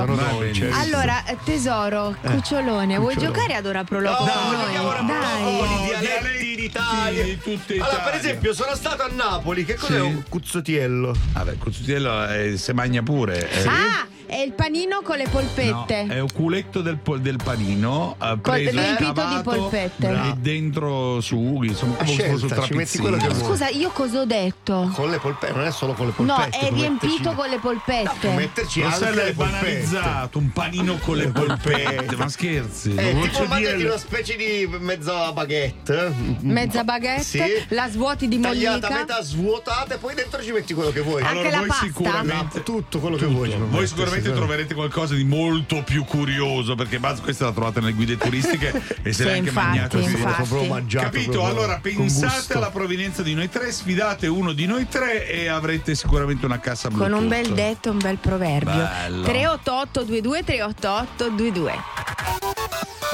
Allora, 0.73 1.25
eh, 1.25 1.37
tesoro, 1.43 2.15
cucciolone, 2.21 2.97
vuoi 2.97 3.13
cucciolone. 3.13 3.35
giocare 3.39 3.55
ad 3.55 3.65
ora 3.65 3.83
prologo 3.83 4.25
No, 4.25 5.05
Dai. 5.05 5.97
dialetti 5.99 6.55
d'Italia. 6.55 7.23
di 7.23 7.37
tutta 7.39 7.73
Allora, 7.73 7.87
per 7.89 7.97
Italia. 8.15 8.19
esempio, 8.19 8.53
sono 8.53 8.75
stato 8.75 9.03
a 9.03 9.09
Napoli. 9.13 9.65
Che 9.65 9.75
cos'è 9.75 9.95
Sì. 9.95 9.99
un 10.01 10.23
cuzzotiello? 10.27 11.15
Vabbè, 11.33 11.57
Cuzzutiello 11.57 12.27
eh, 12.29 12.57
se 12.57 12.73
magna 12.73 13.01
pure. 13.03 13.49
eh. 13.49 13.65
Ah, 13.67 14.05
è 14.27 14.35
il 14.37 14.53
panino 14.53 15.01
con 15.01 15.17
le 15.17 15.23
No, 15.23 15.29
polpette. 15.31 16.05
è 16.07 16.19
un 16.19 16.31
culetto 16.33 16.81
del, 16.81 16.97
pol- 16.97 17.21
del 17.21 17.37
panino 17.43 18.15
eh, 18.21 18.25
Col- 18.27 18.39
preso 18.41 18.69
riempito 18.79 19.25
di 19.25 19.41
polpette. 19.43 20.07
e 20.09 20.33
dentro 20.37 21.19
sughi, 21.21 21.67
insomma, 21.69 21.93
A 21.93 21.97
come 22.03 22.11
scelta, 22.11 22.37
ci 22.37 22.43
metti 22.45 22.55
trapezzino. 22.67 23.03
quello 23.03 23.17
che 23.17 23.27
Ma 23.27 23.33
vuoi. 23.33 23.45
scusa, 23.49 23.69
io 23.69 23.89
cosa 23.89 24.19
ho 24.21 24.25
detto? 24.25 24.91
Con 24.93 25.09
le 25.09 25.17
polpette, 25.19 25.53
non 25.53 25.65
è 25.65 25.71
solo 25.71 25.93
con 25.93 26.05
le 26.07 26.13
No, 26.17 26.25
polpette. 26.35 26.57
è 26.57 26.67
puoi 26.67 26.79
riempito 26.79 27.13
metterci- 27.13 27.35
con 27.35 27.49
le 27.49 27.59
Puoi 27.59 27.75
polpette. 27.85 28.29
metterci 28.33 28.81
Rossella 28.81 29.07
anche 29.07 29.21
è 29.21 29.25
le 29.25 29.33
polpette. 29.33 29.59
banalizzato, 29.61 30.37
un 30.37 30.51
panino 30.51 30.97
con 30.97 31.15
le 31.17 31.27
polpette, 31.31 32.15
ma 32.15 32.27
scherzi. 32.29 32.93
Eh, 32.95 33.13
non 33.13 33.21
tipo 33.23 33.37
c'è 33.39 33.47
mandati 33.47 33.75
dire- 33.77 33.89
una 33.89 33.97
specie 33.97 34.35
di 34.35 34.69
mezza 34.79 35.31
baguette. 35.31 36.13
Mezza 36.41 36.83
baguette, 36.83 37.23
Sì. 37.23 37.41
la 37.69 37.89
svuoti 37.89 38.27
di 38.27 38.39
Tagliata 38.39 38.87
a 38.87 38.89
mollica. 38.89 38.99
metà, 38.99 39.21
svuotata 39.23 39.95
e 39.95 39.97
poi 39.97 40.15
dentro 40.15 40.41
ci 40.43 40.51
metti 40.51 40.73
quello 40.73 40.91
che 40.91 41.01
vuoi. 41.01 41.21
Anche 41.21 41.31
Allora, 41.33 41.49
la 41.49 41.57
voi 41.59 41.67
pasta? 41.67 41.85
sicuramente 41.85 42.63
Tutto 42.63 42.99
quello 42.99 43.15
che 43.15 43.25
vuoi. 43.25 43.49
ci 43.51 43.57
Voi 43.57 43.69
metti, 43.81 43.87
sicuramente 44.17 44.31
troverete 44.31 44.73
qualcosa 44.73 45.15
di 45.15 45.23
molto 45.23 45.83
più 45.83 46.03
curioso 46.03 46.75
perché 46.75 46.99
Buzz 46.99 47.19
questa 47.19 47.45
la 47.45 47.51
trovate 47.51 47.79
nelle 47.79 47.93
guide 47.93 48.17
turistiche 48.17 48.81
e 49.03 49.13
se 49.13 49.23
l'hai 49.23 49.37
anche 49.39 49.49
infatti, 49.49 49.77
mangiato 49.77 50.43
proprio 50.43 50.63
mangiato 50.65 51.05
Capito? 51.05 51.45
Allora 51.45 51.79
pensate 51.81 52.53
alla 52.53 52.69
provenienza 52.69 53.21
di 53.21 53.33
noi 53.33 53.49
tre, 53.49 53.71
sfidate 53.71 54.27
uno 54.27 54.53
di 54.53 54.65
noi 54.65 54.87
tre 54.87 55.29
e 55.29 55.47
avrete 55.47 55.95
sicuramente 55.95 56.45
una 56.45 56.59
cassa 56.59 56.89
Con 56.89 57.11
un 57.13 57.27
bel 57.27 57.53
detto, 57.53 57.91
un 57.91 57.99
bel 57.99 58.17
proverbio. 58.17 58.73
Bello. 58.73 59.23
388 59.23 60.05
22 60.05 60.43
388 60.43 61.35
22. 61.35 61.73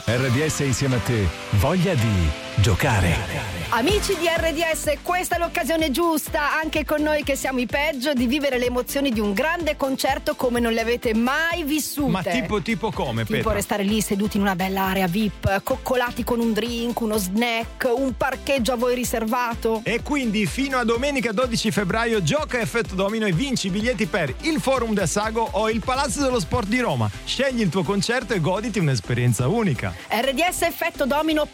RDS 0.05 0.59
insieme 0.59 0.95
a 0.95 0.99
te. 0.99 1.27
Voglia 1.51 1.93
di 1.93 2.52
giocare. 2.57 3.51
Amici 3.75 4.15
di 4.19 4.27
RDS, 4.27 4.99
questa 5.01 5.35
è 5.35 5.39
l'occasione 5.39 5.89
giusta, 5.89 6.59
anche 6.61 6.85
con 6.85 7.01
noi 7.01 7.23
che 7.23 7.35
siamo 7.35 7.59
i 7.59 7.65
peggio, 7.65 8.13
di 8.13 8.27
vivere 8.27 8.59
le 8.59 8.67
emozioni 8.67 9.09
di 9.09 9.19
un 9.19 9.33
grande 9.33 9.75
concerto 9.75 10.35
come 10.35 10.59
non 10.59 10.73
le 10.73 10.81
avete 10.81 11.15
mai 11.15 11.63
vissute. 11.63 12.11
Ma 12.11 12.21
tipo, 12.21 12.61
tipo 12.61 12.91
come, 12.91 13.23
Tipo 13.23 13.37
Petra? 13.37 13.53
restare 13.53 13.81
lì 13.81 13.99
seduti 13.99 14.37
in 14.37 14.43
una 14.43 14.55
bella 14.55 14.83
area 14.83 15.07
VIP, 15.07 15.63
coccolati 15.63 16.23
con 16.23 16.39
un 16.39 16.53
drink, 16.53 16.99
uno 17.01 17.17
snack, 17.17 17.91
un 17.95 18.15
parcheggio 18.15 18.73
a 18.73 18.75
voi 18.75 18.93
riservato. 18.93 19.81
E 19.83 20.03
quindi 20.03 20.45
fino 20.45 20.77
a 20.77 20.83
domenica 20.83 21.31
12 21.31 21.71
febbraio 21.71 22.21
gioca 22.21 22.59
Effetto 22.59 22.93
Domino 22.93 23.25
e 23.25 23.31
vinci 23.31 23.67
i 23.67 23.69
biglietti 23.71 24.05
per 24.05 24.35
il 24.41 24.59
Forum 24.61 24.93
del 24.93 25.07
Sago 25.09 25.47
o 25.49 25.67
il 25.71 25.81
Palazzo 25.83 26.21
dello 26.21 26.39
Sport 26.39 26.67
di 26.67 26.79
Roma. 26.79 27.09
Scegli 27.25 27.61
il 27.61 27.69
tuo 27.69 27.81
concerto 27.81 28.35
e 28.35 28.39
goditi 28.39 28.77
un'esperienza 28.77 29.47
unica. 29.47 29.95
RDS 30.09 30.61
effetto 30.61 31.07
domino 31.07 31.47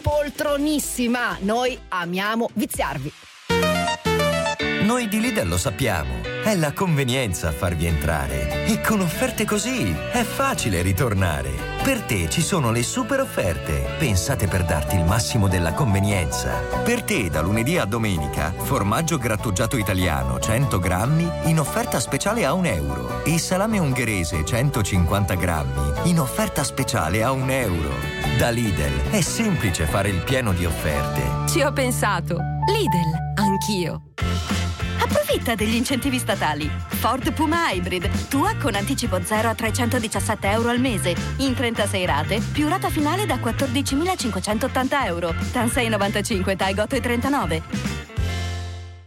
poltronissima. 0.89 1.37
Noi 1.41 1.77
amiamo 1.89 2.49
viziarvi. 2.53 3.11
Noi 4.83 5.07
di 5.07 5.19
Lidl 5.19 5.47
lo 5.47 5.57
sappiamo, 5.57 6.21
è 6.43 6.55
la 6.55 6.73
convenienza 6.73 7.49
a 7.49 7.51
farvi 7.51 7.85
entrare. 7.85 8.65
E 8.65 8.81
con 8.81 9.01
offerte 9.01 9.45
così 9.45 9.95
è 10.11 10.23
facile 10.23 10.81
ritornare. 10.81 11.51
Per 11.83 12.01
te 12.01 12.29
ci 12.29 12.41
sono 12.41 12.71
le 12.71 12.83
super 12.83 13.19
offerte, 13.19 13.85
pensate 13.97 14.47
per 14.47 14.63
darti 14.63 14.95
il 14.95 15.05
massimo 15.05 15.47
della 15.47 15.73
convenienza. 15.73 16.59
Per 16.83 17.03
te 17.03 17.29
da 17.29 17.41
lunedì 17.41 17.77
a 17.77 17.85
domenica, 17.85 18.53
formaggio 18.55 19.17
grattugiato 19.17 19.77
italiano 19.77 20.39
100 20.39 20.79
grammi 20.79 21.29
in 21.45 21.59
offerta 21.59 21.99
speciale 21.99 22.45
a 22.45 22.53
un 22.53 22.65
euro 22.65 23.23
e 23.23 23.37
salame 23.37 23.79
ungherese 23.79 24.45
150 24.45 25.35
grammi 25.35 26.09
in 26.09 26.19
offerta 26.19 26.63
speciale 26.63 27.23
a 27.23 27.31
un 27.31 27.49
euro. 27.49 27.91
Da 28.37 28.49
Lidl 28.49 29.09
è 29.09 29.21
semplice 29.21 29.85
fare 29.85 30.09
il 30.09 30.21
pieno 30.21 30.53
di 30.53 30.65
offerte. 30.65 31.47
Ci 31.47 31.61
ho 31.61 31.71
pensato. 31.71 32.37
Lidl, 32.67 33.35
anch'io. 33.35 34.68
Approfitta 34.99 35.55
degli 35.55 35.75
incentivi 35.75 36.19
statali. 36.19 36.69
Ford 36.87 37.31
Puma 37.33 37.71
Hybrid, 37.71 38.27
tua 38.27 38.55
con 38.55 38.75
anticipo 38.75 39.21
0 39.23 39.49
a 39.49 39.55
317 39.55 40.49
euro 40.49 40.69
al 40.69 40.79
mese, 40.79 41.15
in 41.37 41.53
36 41.53 42.05
rate, 42.05 42.41
più 42.51 42.67
rata 42.67 42.89
finale 42.89 43.25
da 43.25 43.35
14.580 43.35 45.05
euro. 45.05 45.33
TAN 45.51 45.69
695, 45.69 46.55
TAI 46.55 46.73
839. 46.73 48.08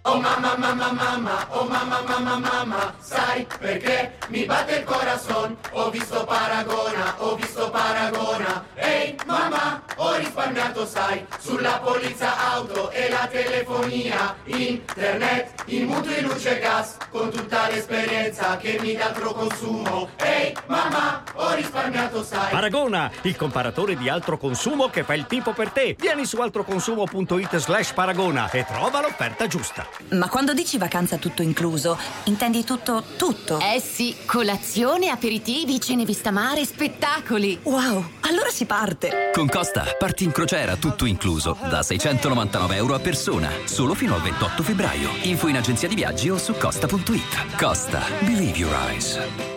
Oh 0.04 0.18
mamma 0.20 0.56
mamma 0.56 0.90
mamma, 0.90 1.46
oh 1.50 1.64
mamma 1.64 2.02
mamma 2.02 2.36
mamma, 2.36 2.92
sai 2.98 3.46
perché 3.60 4.18
mi 4.30 4.44
batte 4.46 4.78
il 4.78 4.84
corazon? 4.84 5.56
Ho 5.70 5.90
visto 5.90 6.24
Paragona, 6.24 7.14
ho 7.18 7.36
visto 7.36 7.70
Paragona. 7.70 8.64
Ehi 8.74 9.14
mamma, 9.26 9.80
ho 9.94 10.16
risparmiato 10.16 10.86
sai, 10.86 11.24
sulla 11.38 11.78
polizza 11.78 12.52
auto 12.52 12.90
e 12.90 13.10
la 13.10 13.28
telefonia, 13.30 14.34
internet, 14.46 15.62
i 15.66 15.84
mutui 15.84 16.20
luce 16.22 16.56
e 16.56 16.58
gas, 16.58 16.96
con 17.08 17.30
tutta 17.30 17.68
l'esperienza 17.70 18.56
che 18.56 18.78
mi 18.80 18.94
dà 18.94 19.04
altro 19.04 19.32
consumo. 19.32 20.08
Ehi 20.16 20.52
mamma, 20.66 21.21
ho 21.52 21.56
risparmiato 21.56 22.22
sai. 22.22 22.50
Paragona, 22.50 23.10
il 23.22 23.36
comparatore 23.36 23.96
di 23.96 24.08
altro 24.08 24.38
consumo 24.38 24.88
che 24.88 25.04
fa 25.04 25.14
il 25.14 25.26
tipo 25.26 25.52
per 25.52 25.70
te. 25.70 25.96
Vieni 25.98 26.24
su 26.24 26.40
altroconsumo.it 26.40 27.56
slash 27.56 27.92
paragona 27.92 28.50
e 28.50 28.64
trova 28.64 29.00
l'offerta 29.00 29.46
giusta. 29.46 29.86
Ma 30.10 30.28
quando 30.28 30.54
dici 30.54 30.78
vacanza 30.78 31.16
tutto 31.16 31.42
incluso, 31.42 31.98
intendi 32.24 32.64
tutto, 32.64 33.02
tutto? 33.16 33.60
Eh 33.60 33.80
sì, 33.80 34.16
colazione, 34.26 35.08
aperitivi, 35.08 35.80
cene 35.80 36.04
vista 36.04 36.30
mare, 36.30 36.64
spettacoli. 36.64 37.60
Wow, 37.62 38.04
allora 38.20 38.50
si 38.50 38.64
parte. 38.64 39.30
Con 39.32 39.48
Costa 39.48 39.84
parti 39.98 40.24
in 40.24 40.32
crociera 40.32 40.76
tutto 40.76 41.04
incluso 41.04 41.56
da 41.68 41.82
699 41.82 42.76
euro 42.76 42.94
a 42.94 42.98
persona, 42.98 43.50
solo 43.64 43.94
fino 43.94 44.14
al 44.14 44.22
28 44.22 44.62
febbraio. 44.62 45.10
Info 45.22 45.48
in 45.48 45.56
agenzia 45.56 45.88
di 45.88 45.94
viaggi 45.94 46.30
o 46.30 46.38
su 46.38 46.54
costa.it. 46.54 47.56
Costa, 47.56 48.02
believe 48.20 48.58
your 48.58 48.74
eyes. 48.88 49.51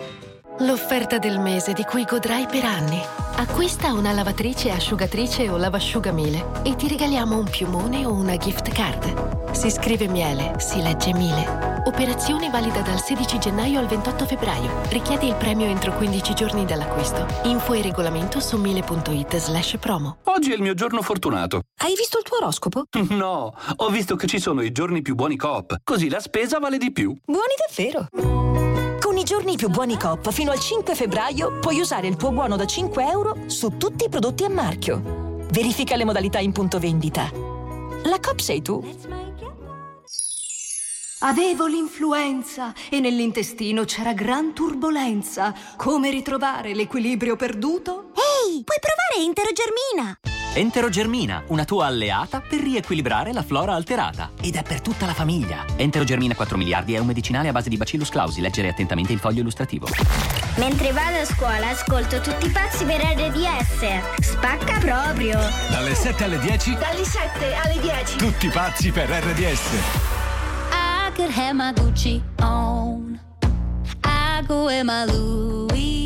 L'offerta 0.60 1.18
del 1.18 1.38
mese 1.38 1.74
di 1.74 1.84
cui 1.84 2.04
godrai 2.04 2.46
per 2.46 2.64
anni. 2.64 2.98
Acquista 3.36 3.92
una 3.92 4.12
lavatrice, 4.12 4.70
asciugatrice 4.70 5.50
o 5.50 5.58
lavasciugamile 5.58 6.62
e 6.62 6.74
ti 6.76 6.88
regaliamo 6.88 7.36
un 7.36 7.44
piumone 7.44 8.06
o 8.06 8.12
una 8.14 8.38
gift 8.38 8.72
card. 8.72 9.50
Si 9.52 9.70
scrive 9.70 10.08
miele, 10.08 10.54
si 10.58 10.80
legge 10.80 11.12
mile. 11.12 11.82
Operazione 11.84 12.48
valida 12.48 12.80
dal 12.80 13.02
16 13.02 13.38
gennaio 13.38 13.80
al 13.80 13.86
28 13.86 14.24
febbraio. 14.24 14.80
Richiedi 14.88 15.28
il 15.28 15.34
premio 15.34 15.66
entro 15.66 15.92
15 15.92 16.32
giorni 16.32 16.64
dall'acquisto. 16.64 17.26
Info 17.44 17.74
e 17.74 17.82
regolamento 17.82 18.40
su 18.40 18.56
mile.it 18.56 19.36
slash 19.36 19.76
promo. 19.78 20.18
Oggi 20.24 20.52
è 20.52 20.54
il 20.54 20.62
mio 20.62 20.74
giorno 20.74 21.02
fortunato. 21.02 21.64
Hai 21.82 21.94
visto 21.94 22.16
il 22.16 22.24
tuo 22.24 22.38
oroscopo? 22.38 22.84
No, 23.14 23.54
ho 23.76 23.88
visto 23.90 24.16
che 24.16 24.26
ci 24.26 24.38
sono 24.38 24.62
i 24.62 24.72
giorni 24.72 25.02
più 25.02 25.14
buoni 25.14 25.36
coop, 25.36 25.76
così 25.84 26.08
la 26.08 26.20
spesa 26.20 26.58
vale 26.58 26.78
di 26.78 26.92
più. 26.92 27.14
Buoni 27.24 27.54
davvero? 27.66 28.75
Giorni 29.26 29.56
più 29.56 29.68
buoni 29.70 29.98
COP 29.98 30.30
fino 30.30 30.52
al 30.52 30.60
5 30.60 30.94
febbraio 30.94 31.58
puoi 31.58 31.80
usare 31.80 32.06
il 32.06 32.14
tuo 32.14 32.30
buono 32.30 32.54
da 32.54 32.64
5 32.64 33.08
euro 33.08 33.36
su 33.46 33.76
tutti 33.76 34.04
i 34.04 34.08
prodotti 34.08 34.44
a 34.44 34.48
marchio. 34.48 35.02
Verifica 35.50 35.96
le 35.96 36.04
modalità 36.04 36.38
in 36.38 36.52
punto 36.52 36.78
vendita. 36.78 37.28
La 38.04 38.20
COP 38.20 38.38
sei 38.38 38.62
tu. 38.62 38.80
Avevo 41.22 41.66
l'influenza 41.66 42.72
e 42.88 43.00
nell'intestino 43.00 43.82
c'era 43.82 44.12
gran 44.12 44.54
turbolenza. 44.54 45.52
Come 45.76 46.08
ritrovare 46.08 46.72
l'equilibrio 46.72 47.34
perduto? 47.34 48.12
Ehi, 48.14 48.62
puoi 48.62 48.78
provare 48.78 49.26
Enterogermina! 49.26 50.35
Enterogermina, 50.60 51.42
una 51.48 51.66
tua 51.66 51.84
alleata 51.84 52.40
per 52.40 52.60
riequilibrare 52.60 53.34
la 53.34 53.42
flora 53.42 53.74
alterata. 53.74 54.30
Ed 54.40 54.54
è 54.54 54.62
per 54.62 54.80
tutta 54.80 55.04
la 55.04 55.12
famiglia. 55.12 55.66
Enterogermina 55.76 56.34
4 56.34 56.56
miliardi 56.56 56.94
è 56.94 56.98
un 56.98 57.04
medicinale 57.04 57.48
a 57.48 57.52
base 57.52 57.68
di 57.68 57.76
Bacillus 57.76 58.08
clausi. 58.08 58.40
Leggere 58.40 58.68
attentamente 58.68 59.12
il 59.12 59.18
foglio 59.18 59.40
illustrativo. 59.40 59.86
Mentre 60.56 60.92
vado 60.92 61.18
a 61.18 61.26
scuola 61.26 61.68
ascolto 61.68 62.22
tutti 62.22 62.46
i 62.46 62.48
pazzi 62.48 62.86
per 62.86 63.02
RDS. 63.02 64.20
Spacca 64.20 64.78
proprio. 64.78 65.38
Dalle 65.68 65.94
7 65.94 66.24
alle 66.24 66.38
10, 66.38 66.74
Dalle 66.78 67.04
7 67.04 67.54
alle 67.54 67.78
10. 67.78 68.16
tutti 68.16 68.48
pazzi 68.48 68.90
per 68.90 69.10
RDS. 69.10 69.60
I 70.72 71.12
could 71.14 71.32
have 71.36 71.52
my 71.52 71.70
Gucci 71.74 72.22
on. 72.40 73.20
I 74.04 74.42
could 74.46 74.64
wear 74.64 74.82
my 74.84 75.04
Louis 75.04 76.05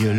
Meglio 0.00 0.12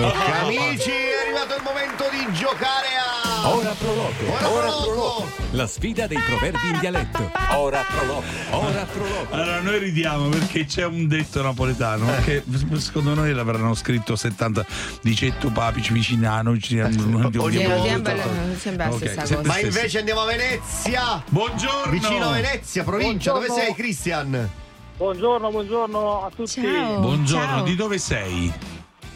look. 0.00 0.14
Amici, 0.42 0.90
è 0.90 1.22
arrivato 1.24 1.54
il 1.54 1.62
momento 1.62 2.04
di 2.10 2.32
giocare 2.36 2.86
a. 2.98 3.48
Ora 3.54 3.74
proloco. 3.78 4.24
Ora 4.26 4.48
Ora 4.48 4.60
proloco. 4.66 4.82
proloco. 4.90 5.28
La 5.52 5.66
sfida 5.68 6.06
dei 6.08 6.18
proverbi 6.18 6.66
in 6.72 6.78
dialetto. 6.80 7.30
Ora 7.54 7.84
proloco. 7.88 8.24
Ora 8.50 8.84
proloco. 8.92 9.32
Allora 9.34 9.60
noi 9.60 9.78
ridiamo 9.78 10.28
perché 10.30 10.64
c'è 10.64 10.84
un 10.84 11.06
detto 11.06 11.42
napoletano 11.42 12.12
Eh. 12.16 12.22
che 12.22 12.42
secondo 12.78 13.14
noi 13.14 13.32
l'avranno 13.32 13.72
scritto 13.74 14.16
70 14.16 14.66
dice 15.00 15.36
tu 15.38 15.52
papici 15.52 15.92
vicinano 15.92 16.58
ci 16.58 16.76
sembra 18.58 18.86
la 18.88 18.90
Ok, 18.92 18.96
stessa 18.96 19.26
sempre 19.26 19.46
cosa. 19.46 19.60
Ma 19.60 19.60
invece 19.60 19.98
andiamo 19.98 20.20
a 20.22 20.26
Venezia. 20.26 21.22
Buongiorno. 21.28 21.92
Vicino 21.92 22.28
a 22.30 22.32
Venezia, 22.32 22.82
provincia. 22.82 23.32
Dove 23.32 23.46
Buongiorno. 23.46 23.74
sei, 23.74 23.80
Christian? 23.80 24.50
Buongiorno, 24.96 25.50
buongiorno 25.50 26.24
a 26.26 26.30
tutti. 26.34 26.60
Buongiorno, 26.60 27.62
di 27.62 27.74
dove 27.76 27.96
sei? 27.98 28.52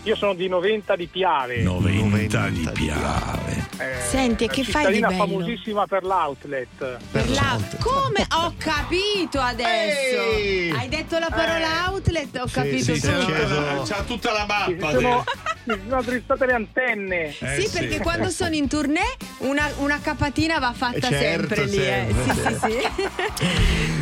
Io 0.04 0.16
sono 0.16 0.34
di 0.34 0.48
Noventa 0.48 0.96
di 0.96 1.06
Piave. 1.06 1.62
90 1.62 2.48
di 2.50 2.68
Piave. 2.74 3.66
Eh, 3.78 4.00
Senti, 4.06 4.46
che 4.48 4.62
fai 4.62 4.92
di 4.92 5.00
bello? 5.00 5.16
famosissima 5.16 5.86
per 5.86 6.04
l'outlet. 6.04 6.98
Per 7.10 7.30
la- 7.30 7.58
Come 7.80 8.26
ho 8.36 8.52
capito 8.58 9.40
adesso? 9.40 10.20
Ehi! 10.36 10.70
Hai 10.72 10.88
detto 10.90 11.18
la 11.18 11.28
parola 11.30 11.88
outlet, 11.88 12.36
ho 12.36 12.46
capito 12.52 12.94
sì, 12.94 13.00
tutto. 13.00 13.82
c'ha, 13.86 14.02
tutta 14.06 14.32
la 14.32 14.44
mappa. 14.46 14.90
sono, 14.90 15.24
si 15.64 15.80
sono 15.88 16.02
drizzate 16.02 16.46
le 16.46 16.52
antenne. 16.52 17.34
Eh, 17.38 17.60
sì, 17.62 17.68
perché 17.78 17.98
quando 18.00 18.28
sono 18.28 18.54
in 18.54 18.68
tournée 18.68 19.16
una, 19.38 19.70
una 19.78 19.98
capatina 20.02 20.58
va 20.58 20.74
fatta 20.76 20.98
Eh, 20.98 21.00
certo, 21.00 21.54
sempre 21.54 21.64
lì. 21.64 21.78
eh. 21.78 22.06
sempre, 22.26 22.58
Sì, 22.58 22.70
sì, 22.70 23.08
sì. 23.38 23.48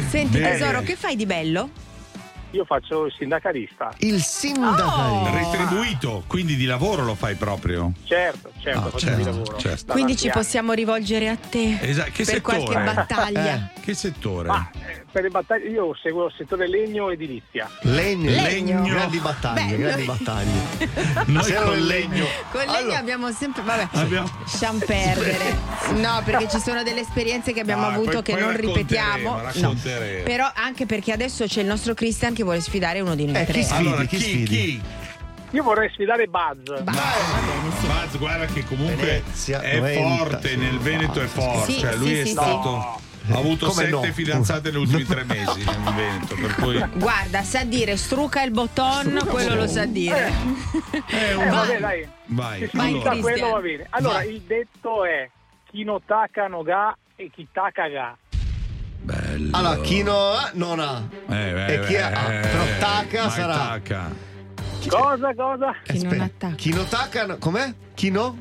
Senti, 0.11 0.39
Bene. 0.41 0.59
tesoro, 0.59 0.81
che 0.83 0.97
fai 0.97 1.15
di 1.15 1.27
bello? 1.27 1.71
Io 2.53 2.65
faccio 2.67 3.07
il 3.07 3.13
sindacalista. 3.17 3.91
Il 3.99 4.15
Oh! 4.15 4.19
sindaco. 4.19 5.31
Retribuito, 5.33 6.25
quindi 6.27 6.55
di 6.57 6.67
lavoro 6.67 7.03
lo 7.05 7.15
fai 7.15 7.35
proprio. 7.35 7.93
Certo, 8.05 8.51
certo, 8.63 8.79
Ah, 8.79 8.83
faccio 8.83 8.99
certo, 8.99 9.17
di 9.19 9.25
lavoro. 9.25 9.57
certo. 9.59 9.93
Quindi 9.93 10.17
ci 10.17 10.29
anni. 10.29 10.37
possiamo 10.37 10.73
rivolgere 10.73 11.29
a 11.29 11.37
te 11.37 11.79
che 11.81 11.95
per 11.95 12.25
settore? 12.25 12.41
qualche 12.41 12.75
battaglia. 12.95 13.71
Che 13.81 13.95
settore? 13.95 14.49
Ma 14.49 14.71
eh, 14.87 15.05
per 15.11 15.23
le 15.25 15.29
battaglie 15.31 15.69
io 15.69 15.95
seguo 16.01 16.27
il 16.27 16.35
settore 16.37 16.69
legno 16.69 17.11
edilizia. 17.11 17.69
Legno. 17.83 18.31
Legno. 18.31 18.83
Grandi 18.83 19.19
battaglie, 19.19 19.65
Beh, 19.67 19.77
grandi 19.77 20.07
noi- 20.07 20.17
battaglie. 20.17 20.51
Noi 21.27 21.43
Siamo 21.45 21.67
con 21.67 21.75
nel 21.75 21.87
legno. 21.87 22.25
Con 22.51 22.61
lei 22.65 22.77
Allora- 22.77 22.99
abbiamo 22.99 23.33
sempre. 23.33 23.63
Vabbè, 23.63 23.89
Abbiamo- 23.93 24.31
lasciamo 24.41 24.79
perdere. 24.87 25.57
No, 25.97 26.23
perché 26.25 26.49
ci 26.49 26.59
sono 26.61 26.83
delle 26.83 27.01
esperienze 27.01 27.53
che 27.53 27.61
abbiamo 27.61 27.87
Dai, 27.87 27.95
avuto 27.95 28.11
poi- 28.13 28.23
che 28.23 28.33
poi 28.33 28.41
non 28.43 28.57
ripetiamo. 28.57 29.41
No. 29.55 29.75
Però 30.25 30.51
anche 30.55 30.87
perché 30.87 31.13
adesso 31.13 31.45
c'è 31.47 31.61
il 31.61 31.67
nostro 31.67 31.95
Christian 31.95 32.33
che 32.35 32.43
vuole 32.45 32.61
sfidare 32.61 33.01
uno 33.01 33.15
di 33.15 33.27
noi 33.27 33.37
Eh, 33.43 33.45
tre. 33.45 33.53
chi 33.55 33.63
sfidi? 33.65 33.87
Allora, 33.87 34.05
chi 34.05 34.17
chi, 34.17 34.23
sfidi? 34.23 34.45
chi? 34.45 34.81
Io 35.53 35.63
vorrei 35.63 35.91
sfidare 35.93 36.27
Buzz. 36.27 36.81
Buzz, 36.83 38.17
guarda 38.17 38.47
che 38.47 38.65
comunque 38.65 39.05
Venezia, 39.23 39.61
è 39.61 39.77
Noventa, 39.77 40.17
forte, 40.17 40.49
sì, 40.49 40.57
nel 40.57 40.79
Veneto 40.79 41.21
è 41.21 41.27
forte. 41.27 41.73
Sì, 41.73 41.79
cioè, 41.79 41.95
lui 41.97 42.07
sì, 42.09 42.19
è 42.21 42.25
sì, 42.25 42.31
stato. 42.31 43.01
Ha 43.31 43.37
avuto 43.39 43.67
Come 43.67 43.85
sette 43.85 43.91
no? 43.91 44.03
fidanzate 44.03 44.71
negli 44.71 44.81
ultimi 44.81 45.05
tre 45.05 45.23
mesi 45.29 45.61
in 45.61 45.95
Veneto, 45.95 46.35
per 46.35 46.55
cui. 46.55 46.85
Guarda, 46.95 47.43
sa 47.43 47.65
dire 47.65 47.97
struca 47.97 48.43
il 48.43 48.51
botton, 48.51 49.27
quello 49.29 49.55
lo 49.55 49.67
sa 49.69 49.85
dire. 49.85 50.33
È 51.07 51.15
Eh, 51.15 51.35
un- 51.35 51.49
vabbè, 51.51 51.79
dai. 51.79 52.09
Vai, 52.27 52.69
Vai, 52.73 52.91
Christian. 52.93 53.21
quello 53.21 53.51
va 53.51 53.61
bene. 53.61 53.87
Allora, 53.91 54.15
Vai. 54.15 54.29
il 54.35 54.41
detto 54.41 55.05
è 55.05 55.29
chi 55.71 55.85
no 55.85 56.01
taka 56.05 56.47
no 56.49 56.63
ga 56.63 56.97
e 57.15 57.31
chi 57.33 57.47
taka 57.53 57.89
ga. 57.89 58.17
Bello. 59.03 59.57
Allora, 59.57 59.81
chi 59.83 60.03
no 60.03 60.17
ha, 60.33 60.51
non 60.55 60.81
ha. 60.81 61.03
Eh, 61.29 61.35
eh, 61.51 61.75
E 61.75 61.81
chi 61.87 61.97
ha? 61.97 62.33
eh, 62.33 62.41
Però 62.41 62.65
tacca 62.79 63.21
mai 63.27 63.31
sarà. 63.31 63.55
tacca. 63.57 64.31
Cosa, 64.89 65.35
cosa? 65.35 65.75
Chi 65.85 65.99
non 66.03 66.07
Aspetta, 66.13 66.25
attacca. 66.25 66.55
Chi 66.55 66.73
no 66.73 66.85
tacca, 66.85 67.27
no- 67.27 67.37
com'è? 67.39 67.75
Chi 67.95 68.11
no? 68.11 68.37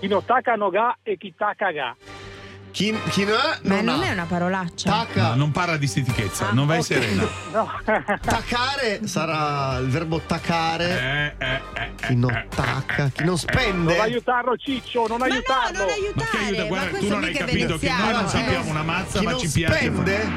Chi 0.00 0.08
no 0.08 0.22
taka 0.22 0.54
no 0.56 0.70
ga 0.70 0.96
e 1.02 1.16
chi 1.16 1.32
taka 1.36 1.70
ga. 1.70 1.96
Chi, 2.72 2.98
chi 3.10 3.24
no 3.26 3.34
ha, 3.34 3.58
Ma 3.64 3.76
non, 3.82 3.84
non 3.84 4.00
ha. 4.02 4.06
è 4.06 4.12
una 4.12 4.24
parolaccia. 4.24 4.90
Tacca. 4.90 5.28
No, 5.28 5.34
non 5.34 5.50
parla 5.52 5.76
di 5.76 5.86
stitichezza, 5.86 6.48
Ah, 6.48 6.52
non 6.52 6.66
vai 6.66 6.78
ok. 6.78 6.84
serena. 6.84 7.22
No. 7.52 7.70
Taccare 8.22 9.06
sarà 9.06 9.76
il 9.78 9.88
verbo 9.88 10.20
taccare. 10.26 11.34
Eh, 11.38 11.44
eh, 11.46 11.60
eh, 11.74 11.94
Chi 12.00 12.14
non 12.16 12.46
tacca, 12.48 13.08
chi 13.08 13.18
non 13.18 13.26
Non 13.26 13.38
spende. 13.38 13.98
aiutarlo 14.00 14.56
Ciccio, 14.56 15.06
non 15.06 15.18
Ma 15.18 15.26
no, 15.26 15.32
aiutarlo. 15.34 15.78
non 15.78 15.86
Ma 15.86 15.92
che 15.92 16.00
aiutare. 16.00 16.38
aiuta, 16.46 16.62
ma 16.62 16.68
guarda, 16.68 16.86
tu 16.86 16.90
questo 16.96 17.14
non 17.14 17.22
hai 17.24 17.30
mica 17.30 17.44
è 17.44 17.46
capito 17.46 17.78
che 17.78 17.88
noi 17.92 18.12
non 18.12 18.24
eh. 18.24 18.28
sappiamo 18.28 18.70
una 18.70 18.82
mazza, 18.82 19.18
chi 19.18 19.24
ma 19.26 19.30
non 19.32 19.40
ci 19.40 19.48
piace. 19.50 19.74
spende 19.76 20.28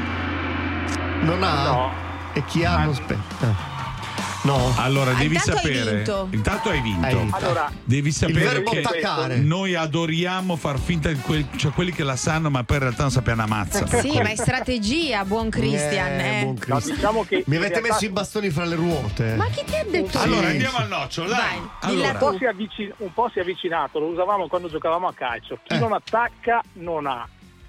non 1.21 1.43
ha. 1.43 1.63
No. 1.63 1.93
E 2.33 2.45
chi 2.45 2.65
ha 2.65 2.83
non 2.83 2.93
spende. 2.93 3.23
Eh. 3.41 3.73
No. 4.45 4.73
Allora, 4.77 5.11
Ah, 5.11 5.15
devi 5.15 5.35
intanto 5.35 5.51
hai 5.67 5.73
sapere. 5.73 5.95
vinto. 5.95 6.27
Intanto 6.31 6.69
hai 6.69 6.81
vinto. 6.81 7.05
Hai 7.05 7.15
vinto. 7.15 7.35
Allora, 7.35 7.71
Devi 7.83 8.11
sapere 8.11 8.39
verbo 8.45 8.71
che 8.71 8.79
attaccare. 8.81 9.37
noi 9.37 9.73
adoriamo 9.75 10.55
far 10.55 10.77
finta 10.79 11.09
di 11.09 11.19
quel, 11.19 11.47
cioè 11.55 11.71
quelli 11.71 11.91
che 11.91 12.03
la 12.03 12.15
sanno, 12.15 12.49
ma 12.51 12.63
poi 12.63 12.77
in 12.77 12.83
realtà 12.83 13.01
non 13.03 13.11
sappiamo 13.11 13.43
una 13.43 13.53
mazza. 13.55 13.87
Sì, 13.87 14.11
ma 14.21 14.29
è 14.29 14.35
strategia, 14.35 15.25
buon 15.25 15.49
Christian. 15.49 16.07
Eh, 16.19 16.39
eh. 16.39 16.43
buon 16.43 16.53
no, 16.53 16.59
Cristo. 16.75 16.93
diciamo 16.93 17.23
che 17.23 17.43
Mi 17.47 17.55
avete 17.55 17.73
realtà 17.79 17.93
messo 17.93 18.05
i 18.05 18.09
bastoni 18.09 18.49
fra 18.51 18.65
le 18.65 18.75
ruote. 18.75 19.35
Ma 19.35 19.45
chi 19.47 19.63
ti 19.65 19.75
ha 19.75 19.83
detto? 19.83 20.19
Allora 20.19 20.45
Sì, 20.45 20.51
andiamo 20.51 20.77
al 20.77 20.87
nocciolo, 20.87 21.29
dai. 21.29 21.39
Vai, 21.39 21.59
allora, 21.81 22.11
un 22.11 22.17
po, 22.17 22.35
si 22.37 22.43
è 22.43 22.47
avvicin- 22.47 22.93
un 22.97 23.13
po' 23.13 23.29
si 23.33 23.39
è 23.39 23.41
avvicinato, 23.41 23.99
lo 23.99 24.05
usavamo 24.07 24.47
quando 24.47 24.69
giocavamo 24.69 25.07
a 25.07 25.13
calcio. 25.13 25.59
Chi 25.63 25.73
Eh. 25.73 25.79
non 25.79 25.93
attacca 25.93 26.61
non 26.73 27.07
ha 27.07 27.27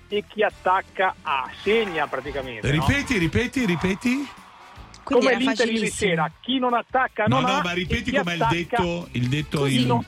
e 0.08 0.24
chi 0.28 0.42
attacca 0.42 1.14
ha, 1.22 1.48
segna 1.62 2.06
praticamente. 2.06 2.70
no? 2.70 2.86
ripeti, 2.86 3.16
ripeti, 3.18 3.64
ripeti. 3.64 4.28
Quindi 5.06 5.26
Come 5.26 5.38
l'Inter 5.38 5.70
ieri 5.72 5.86
sera, 5.86 6.28
chi 6.40 6.58
non 6.58 6.74
attacca 6.74 7.26
No, 7.28 7.40
non 7.40 7.48
ha 7.48 7.56
no, 7.58 7.62
ma 7.62 7.72
ripeti 7.72 8.10
com'è 8.10 8.34
il 8.34 8.42
attacca- 8.42 8.54
detto, 8.56 9.08
il 9.12 9.28
detto 9.28 9.62
Chi, 9.66 9.80
in... 9.82 9.86
no, 9.86 10.04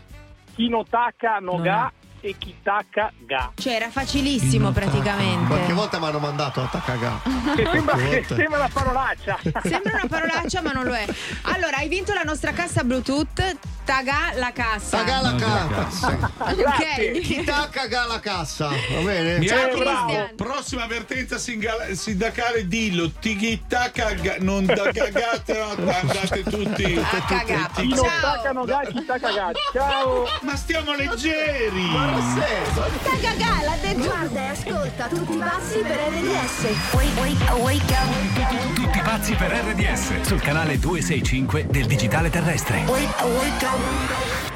chi 0.57 0.69
non 0.69 0.85
tacca 0.91 1.39
non 1.39 1.59
Non 1.59 1.69
ha. 1.69 1.93
E 2.21 2.35
chi 2.39 2.55
tacca 2.63 3.13
ga. 3.19 3.53
Cioè, 3.55 3.75
era 3.75 3.91
facilissimo 3.91 4.71
praticamente. 4.73 5.47
Qualche 5.47 5.73
volta 5.73 5.99
mi 5.99 6.07
hanno 6.07 6.19
mandato 6.19 6.61
a 6.61 6.67
taccagà. 6.67 7.21
Che 7.55 7.69
sembra, 7.71 7.97
che 7.97 8.25
sembra 8.27 8.59
una 8.59 8.71
parolaccia. 8.73 9.39
Sembra 9.63 9.93
una 9.95 10.07
parolaccia, 10.09 10.63
ma 10.63 10.73
non 10.73 10.85
lo 10.85 10.95
è. 10.95 11.07
Allora, 11.43 11.77
hai 11.79 11.89
vinto 11.89 12.13
la 12.13 12.23
nostra 12.23 12.53
cassa 12.53 12.83
Bluetooth. 12.85 13.57
Taga 13.85 14.33
la 14.35 14.53
cassa. 14.53 14.99
Taga 14.99 15.21
la 15.23 15.35
cassa. 15.35 16.31
Ok. 16.39 17.21
Chi 17.21 17.43
tacca 17.45 17.87
la 18.07 18.21
cassa, 18.21 18.69
va 18.69 19.01
bene? 19.03 19.39
Mi 19.39 19.47
Ciao, 19.47 19.69
Cristian. 19.69 20.35
prossima 20.37 20.83
avvertenza 20.85 21.39
singa- 21.39 21.95
sindacale 21.95 22.69
dillo 22.69 23.11
tighitta 23.13 23.91
caga 23.91 24.37
non 24.41 24.67
da 24.67 24.91
cagate 24.93 25.59
no, 25.59 25.71
andate 25.91 26.43
tutti 26.43 26.85
A 27.01 27.23
Ciao. 27.29 28.63
ga 29.07 29.19
ga. 29.19 29.53
Ciao. 29.73 30.27
ma 30.43 30.57
stiamo 30.57 30.95
leggeri 30.95 31.87
Taga 32.09 33.63
l'ha 33.65 33.77
detto. 33.83 34.07
Guarda 34.07 34.41
e 34.41 34.47
ascolta 34.47 35.07
tutti 35.09 35.35
i 35.35 35.39
passi 35.39 35.79
per 35.81 35.99
RDS. 36.09 36.95
Wake, 36.95 37.21
wake, 37.21 37.53
wake 37.61 37.93
up. 37.93 38.75
Tutti 38.75 38.99
pazzi 39.01 39.35
per 39.35 39.51
RDS 39.51 40.23
sul 40.23 40.41
canale 40.41 40.79
265 40.79 41.67
del 41.67 41.87
digitale 41.87 42.31
terrestre. 42.31 42.85
Wake, 42.87 43.25
wake 43.25 43.65
up. 43.65 44.48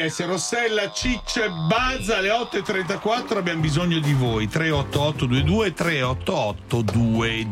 RDS, 0.00 0.24
Rossella, 0.26 0.90
Ciccia 0.92 1.44
e 1.44 1.48
Bazza 1.50 2.16
alle 2.18 2.30
8.34 2.30 3.36
abbiamo 3.36 3.60
bisogno 3.60 3.98
di 3.98 4.12
voi 4.14 4.48
38822 4.48 5.72
38822 5.74 7.46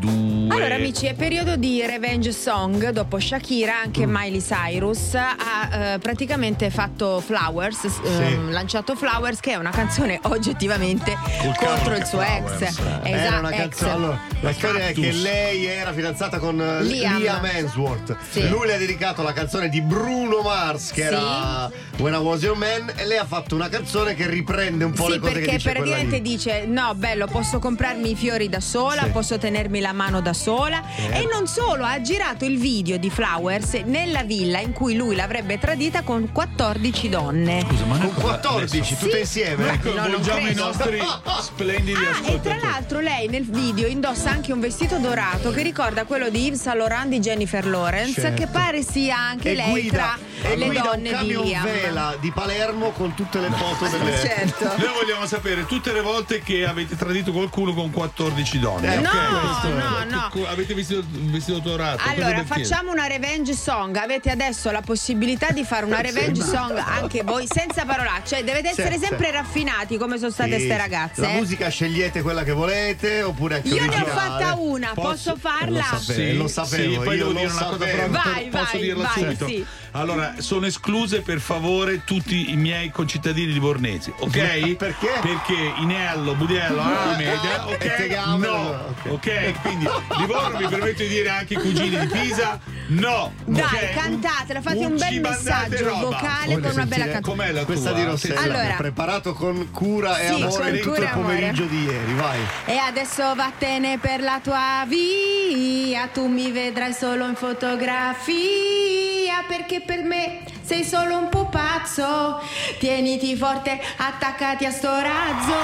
Allora 0.49 0.75
amici, 0.77 1.05
è 1.07 1.15
periodo 1.15 1.57
di 1.57 1.85
revenge 1.85 2.33
song. 2.33 2.89
Dopo 2.91 3.19
Shakira, 3.19 3.79
anche 3.81 4.07
Mm. 4.07 4.15
Miley 4.17 4.41
Cyrus 4.41 5.15
ha 5.15 5.95
eh, 5.95 5.99
praticamente 5.99 6.71
fatto 6.71 7.21
Flowers, 7.21 7.85
ehm, 8.05 8.51
lanciato 8.51 8.95
Flowers, 8.97 9.41
che 9.41 9.53
è 9.53 9.57
una 9.57 9.71
canzone 9.71 10.19
oggettivamente 10.23 11.17
contro 11.59 11.95
il 11.97 12.05
suo 12.07 12.21
ex. 12.23 12.61
Era 13.03 13.05
Esatto, 13.05 13.39
una 13.41 13.51
canzone. 13.51 13.91
Allora, 13.93 14.19
la 14.41 14.53
storia 14.53 14.87
è 14.89 14.93
che 14.95 15.13
lei 15.13 15.67
era 15.67 15.93
fidanzata 15.93 16.39
con 16.39 16.59
eh, 16.61 16.83
Liam. 16.85 17.19
Liam, 17.19 17.45
Hemsworth. 17.45 18.17
Sì. 18.31 18.49
Lui 18.49 18.67
le 18.67 18.75
ha 18.75 18.79
dedicato 18.79 19.23
la 19.23 19.33
canzone 19.33 19.69
di 19.69 19.81
Bruno 19.83 20.41
Mars 20.43 20.91
che 20.93 21.03
Sì. 21.03 21.07
era 21.09 21.71
When 21.99 22.15
I 22.15 22.19
Was 22.31 22.43
Your 22.43 22.57
Man 22.57 22.93
e 22.95 23.07
lei 23.07 23.19
ha 23.19 23.25
fatto 23.27 23.57
una 23.57 23.69
canzone 23.69 24.15
che 24.15 24.29
riprende 24.29 24.85
un 24.85 24.93
po' 24.93 25.07
Sì, 25.07 25.11
le 25.13 25.19
cose 25.19 25.33
che 25.33 25.39
perché 25.41 25.57
dice 25.57 25.63
quella 25.71 25.79
praticamente 25.81 26.17
lì. 26.17 26.23
dice: 26.23 26.65
No, 26.67 26.95
bello, 26.95 27.27
posso 27.27 27.59
comprarmi 27.59 28.11
i 28.11 28.15
fiori 28.15 28.49
da 28.49 28.61
sola, 28.61 29.03
Sì. 29.05 29.11
posso 29.11 29.37
tenermi 29.39 29.81
la 29.81 29.93
mano 29.93 30.21
da 30.21 30.33
sola. 30.33 30.81
Certo. 30.97 31.17
E 31.17 31.29
non 31.33 31.47
solo, 31.49 31.85
ha 31.85 32.01
girato 32.01 32.45
il 32.45 32.59
video 32.59 32.99
di 32.99 33.11
Flowers 33.11 33.73
nella 33.85 34.23
villa 34.23 34.61
in 34.61 34.73
cui 34.73 34.95
lui 34.95 35.17
l'avrebbe 35.17 35.59
tradita 35.59 36.03
con 36.03 36.31
14 36.31 37.09
donne. 37.09 37.67
con 37.67 38.15
14 38.15 38.97
tutte 38.97 39.19
insieme 39.21 39.73
Ecco, 39.73 39.93
No, 39.93 40.09
volgiamo 40.09 40.39
i 40.41 40.45
credo. 40.45 40.65
nostri 40.65 40.99
splendidi 41.41 41.99
Ah, 42.01 42.31
e 42.31 42.41
tra 42.41 42.57
l'altro 42.57 43.01
lei 43.01 43.27
nel 43.29 43.45
video 43.45 43.87
indossa 43.89 44.31
anche 44.31 44.53
un 44.53 44.61
vestito 44.61 44.99
dorato 44.99 45.51
che 45.51 45.63
ricorda 45.63 46.05
quello 46.05 46.29
di 46.31 46.45
Yves 46.47 46.61
Saint 46.61 46.79
Laurent 46.79 47.09
di 47.09 47.19
Jennifer 47.19 47.67
Lawrence, 47.67 48.21
Certo. 48.21 48.41
che 48.41 48.47
pare 48.47 48.83
sia 48.83 49.17
anche 49.19 49.51
e 49.51 49.55
lei 49.55 49.71
guida, 49.71 50.17
tra 50.41 50.49
e 50.51 50.57
le 50.57 50.67
guida 50.67 50.81
donne 50.83 51.13
un 51.13 51.23
di 51.23 51.37
Liam. 51.37 51.63
vela 51.65 52.15
di 52.21 52.31
Palermo 52.33 52.91
con 52.91 53.15
tutte 53.15 53.41
le 53.41 53.51
foto 53.51 53.87
delle 53.89 54.17
Certo. 54.21 54.65
Noi 54.77 54.93
vogliamo 55.01 55.27
sapere 55.27 55.65
tutte 55.67 55.93
le 55.93 56.01
volte 56.01 56.41
che 56.41 56.67
avete 56.67 56.97
tradito 56.97 57.33
qualcuno 57.33 57.73
con 57.75 57.91
14 57.91 58.59
donne. 58.59 58.95
Eh, 58.95 59.01
no, 59.01 59.11
Questo 59.11 59.69
è- 59.69 60.05
no, 60.05 60.31
no. 60.35 60.47
Avete 60.49 60.75
vestito, 60.75 61.03
vestito 61.09 61.59
dorato. 61.61 62.03
cosa 62.03 62.11
Allora, 62.13 62.45
facciamo 62.45 62.91
una 62.93 63.07
revenge 63.07 63.55
song. 63.55 63.97
Avete 63.97 64.31
adesso 64.31 64.71
la 64.71 64.83
possibilità 64.83 65.51
di 65.51 65.65
fare 65.65 65.85
una 65.87 66.01
revenge 66.01 66.43
song 66.43 66.77
anche 66.77 67.23
voi, 67.23 67.47
senza 67.51 67.85
parolacce. 67.85 68.45
Dovete 68.45 68.71
essere 68.71 68.99
Sì, 68.99 69.05
sempre 69.07 69.27
sì. 69.27 69.33
raffinati 69.33 69.97
come 69.97 70.19
sono 70.19 70.31
state 70.31 70.59
Sì. 70.59 70.65
ste 70.65 70.77
ragazze. 70.77 71.21
La 71.23 71.31
eh. 71.31 71.37
musica 71.37 71.69
scegliete 71.69 72.23
quella 72.23 72.43
che 72.43 72.53
volete 72.53 73.23
oppure 73.23 73.57
anche 73.57 73.69
Io 73.69 73.75
ne 73.77 73.81
ho 73.81 73.85
originale. 73.87 74.11
fatta 74.11 74.55
una, 74.59 74.91
posso, 74.95 75.37
farla? 75.37 75.87
Lo 75.91 75.99
sapevo, 75.99 76.43
lo 76.43 76.49
sapevo, 76.49 76.93
Sì, 76.93 76.99
poi 76.99 77.17
io 77.17 77.27
devo 77.27 77.39
dire 77.39 77.53
una 77.53 77.65
cosa 77.65 77.71
sapevo. 77.79 77.97
però 77.97 78.09
Vai, 78.33 78.49
posso 78.49 78.65
vai, 78.73 78.81
dirla 78.83 79.03
vai, 79.15 79.23
subito. 79.23 79.47
sì. 79.47 79.67
Allora, 79.93 80.35
sono 80.39 80.67
escluse 80.67 81.21
per 81.23 81.41
favore 81.41 82.03
tutti 82.11 82.51
i 82.51 82.57
miei 82.57 82.91
concittadini 82.91 83.53
livornesi, 83.53 84.13
ok? 84.19 84.75
Perché? 84.75 85.07
Perché 85.21 85.75
Inello, 85.79 86.35
Budiello, 86.35 86.81
Alameda, 86.83 87.69
E 87.69 87.75
ok? 87.75 87.95
Tegame, 87.97 88.47
No, 88.49 88.95
ok? 89.11 89.61
Quindi 89.63 89.87
Livorno 90.19 90.59
mi 90.59 90.67
permetto 90.67 91.03
di 91.03 91.09
dire 91.09 91.29
anche 91.29 91.55
i 91.55 91.57
cugini 91.57 91.97
di 92.01 92.07
Pisa, 92.09 92.59
no. 92.89 93.33
Dai, 93.45 93.63
ok? 93.63 93.91
cantatela, 93.95 94.61
fate 94.61 94.79
un 94.79 94.85
Un 94.87 94.97
bel 94.97 95.21
messaggio 95.21 95.85
roba. 95.85 96.05
vocale 96.07 96.59
con 96.61 96.71
una 96.73 96.87
bella 96.87 97.05
canzone. 97.05 97.21
Com'è 97.23 97.53
la 97.53 97.65
Questa 97.65 97.91
tua? 97.91 97.99
di 98.01 98.05
Rossella 98.07 98.41
Allora. 98.41 98.75
preparato 98.77 99.33
con 99.33 99.71
cura 99.71 100.19
e 100.19 100.27
Sì, 100.35 100.43
amore 100.43 100.79
tutto 100.81 100.89
cura 100.91 100.97
il 100.99 101.05
e 101.05 101.07
amore. 101.07 101.35
pomeriggio 101.37 101.65
di 101.67 101.83
ieri, 101.85 102.15
vai. 102.15 102.41
E 102.65 102.77
adesso 102.77 103.35
vattene 103.37 103.99
per 103.99 104.21
la 104.21 104.41
tua 104.43 104.85
via, 104.89 106.09
tu 106.13 106.27
mi 106.27 106.51
vedrai 106.51 106.93
solo 106.93 107.29
in 107.29 107.37
fotografia, 107.37 109.45
perché 109.47 109.81
per 109.81 110.03
me 110.03 110.41
sei 110.71 110.85
solo 110.85 111.17
un 111.17 111.29
pupazzo. 111.29 112.41
Tieniti 112.79 113.35
forte, 113.35 113.81
attaccati 113.97 114.65
a 114.67 114.71
sto 114.71 115.01
razzo. 115.01 115.57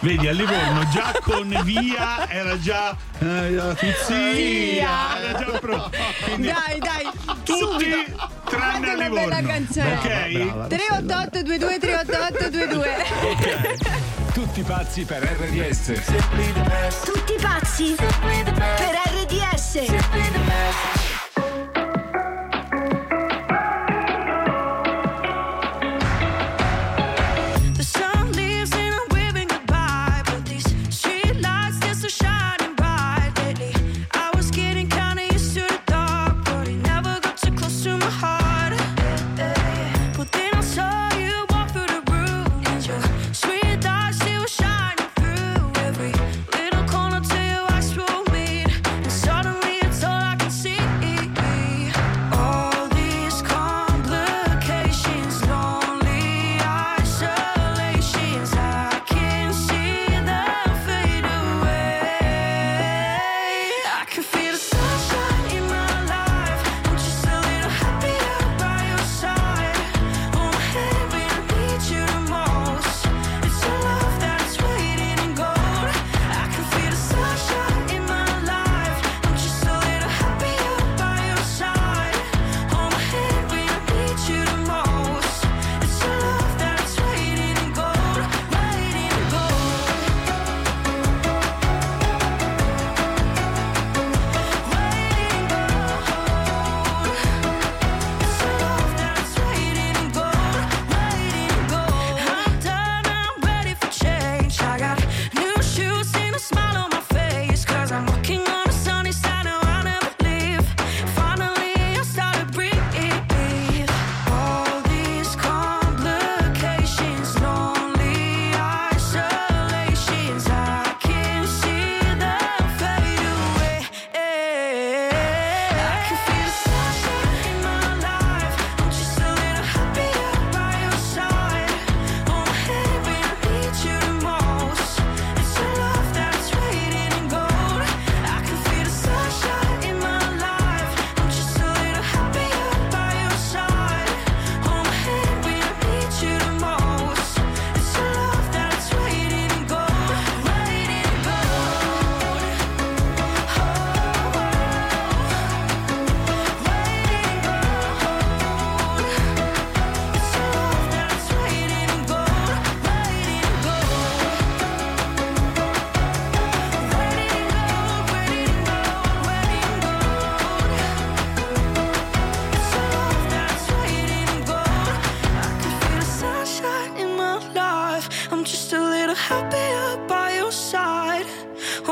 Vedi, 0.00 0.26
a 0.26 0.32
Livorno 0.32 0.88
già 0.88 1.12
con 1.22 1.48
via 1.62 2.28
era 2.28 2.58
già 2.58 2.96
eh, 3.20 3.50
la 3.52 3.72
tuzzia, 3.74 4.16
Via. 4.32 5.18
era 5.20 5.38
già 5.38 5.58
pro. 5.60 5.88
Quindi 6.24 6.48
Dai, 6.48 6.78
dai, 6.80 7.08
tutti 7.44 7.58
subito. 7.60 8.30
tranne 8.44 8.90
a 8.90 8.94
una 8.94 9.02
Livorno. 9.08 9.28
bella 9.28 9.42
canzone. 9.46 9.92
Ok? 9.92 10.66
388 10.68 11.42
22 11.42 11.78
388 11.78 12.50
22 12.50 13.06
Tutti 14.32 14.62
pazzi 14.62 15.04
per 15.04 15.22
RDS. 15.22 15.92
Tutti 17.04 17.34
pazzi 17.40 17.94
per 17.96 18.42
RDS. 19.12 21.07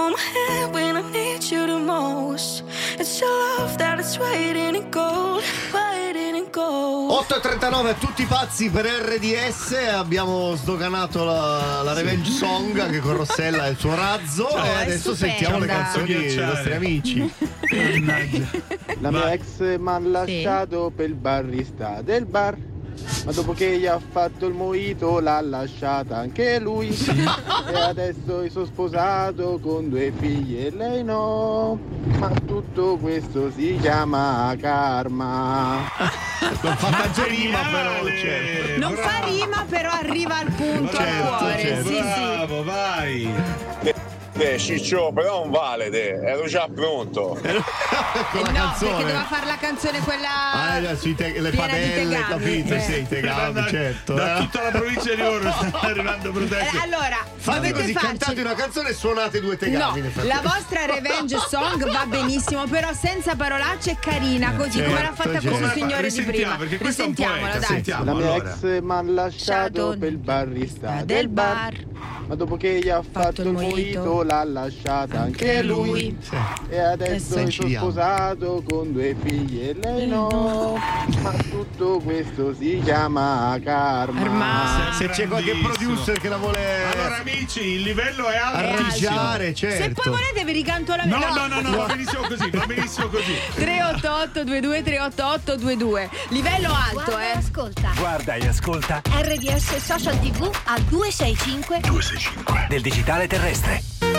Hold 0.06 0.18
my 0.18 0.22
hand 0.22 0.72
when 0.72 0.96
I 0.96 1.02
need 1.10 1.42
you 1.50 1.66
the 1.66 1.78
most. 1.78 2.62
It's 2.96 3.18
your 3.20 3.28
love 3.58 3.76
that 3.78 3.98
is 3.98 4.16
waiting 4.16 4.76
in 4.76 4.88
gold, 4.88 5.42
waiting 5.74 6.36
in 6.36 6.48
gold. 6.52 7.10
8.39 7.28 7.98
tutti 7.98 8.24
pazzi 8.24 8.70
per 8.70 8.84
RDS 8.84 9.72
abbiamo 9.96 10.54
sdoganato 10.54 11.24
la, 11.24 11.82
la 11.82 11.92
revenge 11.92 12.30
song 12.30 12.78
anche 12.78 13.00
con 13.00 13.16
Rossella 13.16 13.66
e 13.66 13.70
il 13.70 13.78
suo 13.78 13.96
razzo 13.96 14.46
Ciao, 14.48 14.64
e 14.64 14.82
adesso 14.82 15.12
stupenda. 15.14 15.38
sentiamo 15.38 15.58
le 15.58 15.66
canzoni 15.66 16.14
dei 16.14 16.36
nostri 16.36 16.72
amici 16.72 17.32
La 19.00 19.10
mia 19.10 19.32
ex 19.32 19.58
mi 19.58 19.88
ha 19.88 19.98
lasciato 19.98 20.92
per 20.94 21.08
il 21.08 21.14
barista 21.14 22.00
del 22.00 22.26
bar. 22.26 22.56
Ma 23.24 23.32
dopo 23.32 23.52
che 23.52 23.78
gli 23.78 23.86
ha 23.86 23.98
fatto 23.98 24.46
il 24.46 24.54
moito 24.54 25.18
l'ha 25.20 25.40
lasciata 25.40 26.16
anche 26.16 26.58
lui. 26.58 26.88
E 26.88 27.74
adesso 27.80 28.42
io 28.42 28.50
sono 28.50 28.64
sposato 28.66 29.58
con 29.60 29.88
due 29.88 30.12
figlie 30.16 30.66
e 30.66 30.70
lei 30.70 31.02
no. 31.04 31.78
Ma 32.18 32.30
tutto 32.46 32.96
questo 32.96 33.50
si 33.50 33.76
chiama 33.80 34.54
karma. 34.60 35.90
non 36.62 36.76
fa 36.76 36.90
tanto 36.90 37.24
rima 37.26 37.58
però 37.70 38.06
certo. 38.06 38.80
Non 38.80 38.94
fa 38.94 39.24
rima, 39.24 39.64
però 39.68 39.90
arriva 39.90 40.38
al 40.38 40.52
punto, 40.52 40.96
al 40.96 41.04
Certo, 41.04 41.36
cuore. 41.36 41.58
certo. 41.60 41.88
Sì, 41.88 41.94
sì. 41.94 42.00
Bravo, 42.02 42.64
vai. 42.64 43.34
Eh, 44.38 44.58
Ciccio, 44.58 45.12
però 45.14 45.40
non 45.42 45.50
vale, 45.50 45.88
te. 45.90 46.08
ero 46.22 46.46
già 46.46 46.68
pronto. 46.72 47.38
con 47.40 47.46
Eh 47.46 47.52
no, 47.52 48.52
canzone 48.52 48.90
perché 48.90 49.02
doveva 49.02 49.24
fare 49.24 49.46
la 49.46 49.56
canzone 49.56 49.98
quella. 50.00 50.52
Ah, 50.52 50.96
sui 50.96 51.14
te- 51.14 51.40
le 51.40 51.50
padelle, 51.50 51.94
tegami. 51.94 52.24
capito? 52.28 52.74
Eh. 52.74 52.80
Sì, 52.80 52.98
i 53.00 53.08
tegami, 53.08 53.52
Da- 53.54 53.66
certo. 53.68 54.12
Da 54.14 54.36
eh. 54.36 54.40
tutta 54.42 54.62
la 54.64 54.70
provincia 54.70 55.10
di 55.14 55.16
Livorno 55.16 55.52
stanno 55.56 55.78
arrivando 55.80 56.30
proteste. 56.32 56.76
Eh, 56.76 56.80
allora, 56.80 57.16
Fate 57.36 57.72
così, 57.72 57.92
farci- 57.92 58.08
cantate 58.08 58.40
una 58.42 58.54
canzone 58.54 58.88
e 58.90 58.92
suonate 58.92 59.40
due 59.40 59.56
tegami. 59.56 60.00
No, 60.02 60.22
la 60.24 60.40
vostra 60.42 60.84
revenge 60.84 61.38
song 61.48 61.90
va 61.90 62.04
benissimo, 62.06 62.66
però 62.66 62.92
senza 62.92 63.34
parolacce 63.36 63.92
e 63.92 63.96
carina, 63.98 64.52
così 64.54 64.82
come 64.82 65.02
l'ha 65.02 65.12
fatta 65.14 65.40
certo. 65.40 65.48
questo 65.48 65.70
signore 65.78 66.10
di 66.10 66.22
prima. 66.22 66.56
perché 66.56 66.76
questo 66.78 67.02
è 67.02 67.06
un 67.06 67.10
Risentiamola, 67.12 67.40
poeta, 67.50 67.58
dai. 67.58 67.66
sentiamo. 67.68 68.04
La 68.04 68.12
mia 68.14 68.32
allora. 68.32 68.50
ex 68.50 68.80
mi 68.80 68.92
ha 68.92 69.02
lasciato 69.02 69.14
Lasciato 69.26 69.96
per 69.98 70.08
il 70.10 70.18
barista 70.18 70.90
del 70.96 71.04
del 71.06 71.28
bar. 71.28 71.74
Ma 72.28 72.34
dopo 72.34 72.56
che 72.56 72.80
gli 72.80 72.88
ha 72.88 73.02
fatto, 73.08 73.42
il 73.42 73.50
mojito 73.52 74.22
l'ha 74.26 74.44
lasciata 74.44 75.20
anche 75.20 75.62
lui. 75.62 76.16
E 76.68 76.78
adesso 76.78 77.36
è 77.36 77.50
sposato 77.50 78.62
con 78.68 78.92
due 78.92 79.14
figli 79.24 79.60
e 79.68 79.74
lei 79.80 80.06
no. 80.06 80.78
Ma 81.22 81.30
tutto 81.50 82.00
questo 82.04 82.54
si 82.54 82.80
chiama 82.84 83.58
karma. 83.62 84.92
Se, 84.92 85.04
se 85.04 85.08
c'è 85.10 85.28
qualche 85.28 85.54
producer 85.62 86.18
che 86.18 86.28
la 86.28 86.36
vuole 86.36 86.84
Allora, 86.92 87.18
amici, 87.18 87.60
il 87.60 87.82
livello 87.82 88.28
è 88.28 88.36
alto. 88.36 88.58
arrangiare, 88.58 89.46
Se 89.56 89.70
certo. 89.70 90.02
poi 90.02 90.12
volete 90.12 90.44
vi 90.44 90.52
ricanto 90.52 90.94
la 90.94 91.04
No, 91.04 91.18
no, 91.18 91.46
no, 91.46 91.60
no, 91.60 91.76
va 91.76 91.86
benissimo 91.86 92.22
così, 92.22 92.50
va 92.50 92.66
benissimo 92.66 93.06
così. 93.08 93.32
388 93.54 94.44
22 94.44 94.82
388 94.82 95.56
22 95.64 96.10
Livello 96.28 96.72
alto, 96.74 96.94
Guarda 96.94 97.22
e 97.22 97.26
eh. 97.28 97.36
ascolta. 97.36 97.90
Guarda 97.96 98.34
e 98.34 98.46
ascolta 98.48 99.02
RDS 99.08 99.76
Social 99.76 100.18
TV 100.20 100.50
al 100.64 100.82
265 100.82 101.80
del 102.68 102.82
digitale 102.82 103.26
terrestre. 103.26 104.15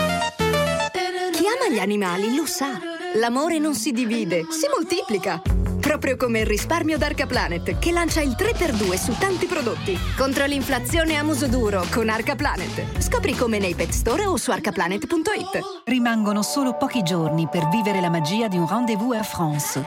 Chi 1.48 1.54
ama 1.64 1.74
gli 1.74 1.78
animali 1.78 2.34
lo 2.34 2.44
sa. 2.44 2.78
L'amore 3.14 3.58
non 3.58 3.74
si 3.74 3.92
divide, 3.92 4.48
si 4.50 4.66
moltiplica. 4.70 5.40
Proprio 5.80 6.18
come 6.18 6.40
il 6.40 6.46
risparmio 6.46 6.98
d'Arca 6.98 7.24
Planet, 7.24 7.78
che 7.78 7.90
lancia 7.90 8.20
il 8.20 8.36
3x2 8.38 8.94
su 8.96 9.16
tanti 9.16 9.46
prodotti. 9.46 9.96
Contro 10.14 10.44
l'inflazione 10.44 11.16
a 11.16 11.22
muso 11.22 11.46
duro 11.46 11.86
con 11.90 12.10
Arca 12.10 12.34
Planet. 12.34 13.00
Scopri 13.00 13.34
come 13.34 13.58
nei 13.58 13.74
pet 13.74 13.92
store 13.92 14.26
o 14.26 14.36
su 14.36 14.50
arcaplanet.it. 14.50 15.82
Rimangono 15.84 16.42
solo 16.42 16.74
pochi 16.76 17.02
giorni 17.02 17.48
per 17.48 17.66
vivere 17.70 18.02
la 18.02 18.10
magia 18.10 18.46
di 18.46 18.58
un 18.58 18.68
rendezvous 18.68 19.14
Air 19.14 19.24
France. 19.24 19.86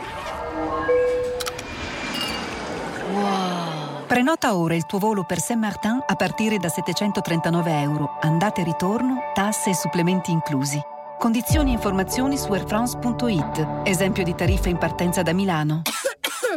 Prenota 4.08 4.56
ora 4.56 4.74
il 4.74 4.88
tuo 4.88 4.98
volo 4.98 5.24
per 5.26 5.40
Saint-Martin 5.40 6.06
a 6.08 6.16
partire 6.16 6.58
da 6.58 6.70
739 6.70 7.82
euro. 7.82 8.18
Andate 8.22 8.62
e 8.62 8.64
ritorno, 8.64 9.30
tasse 9.36 9.70
e 9.70 9.76
supplementi 9.76 10.32
inclusi. 10.32 10.82
Condizioni 11.22 11.70
e 11.70 11.74
informazioni 11.74 12.36
su 12.36 12.52
airfrance.it. 12.52 13.84
Esempio 13.84 14.24
di 14.24 14.34
tariffa 14.34 14.70
in 14.70 14.80
partenza 14.80 15.22
da 15.22 15.34
Milano. 15.34 15.84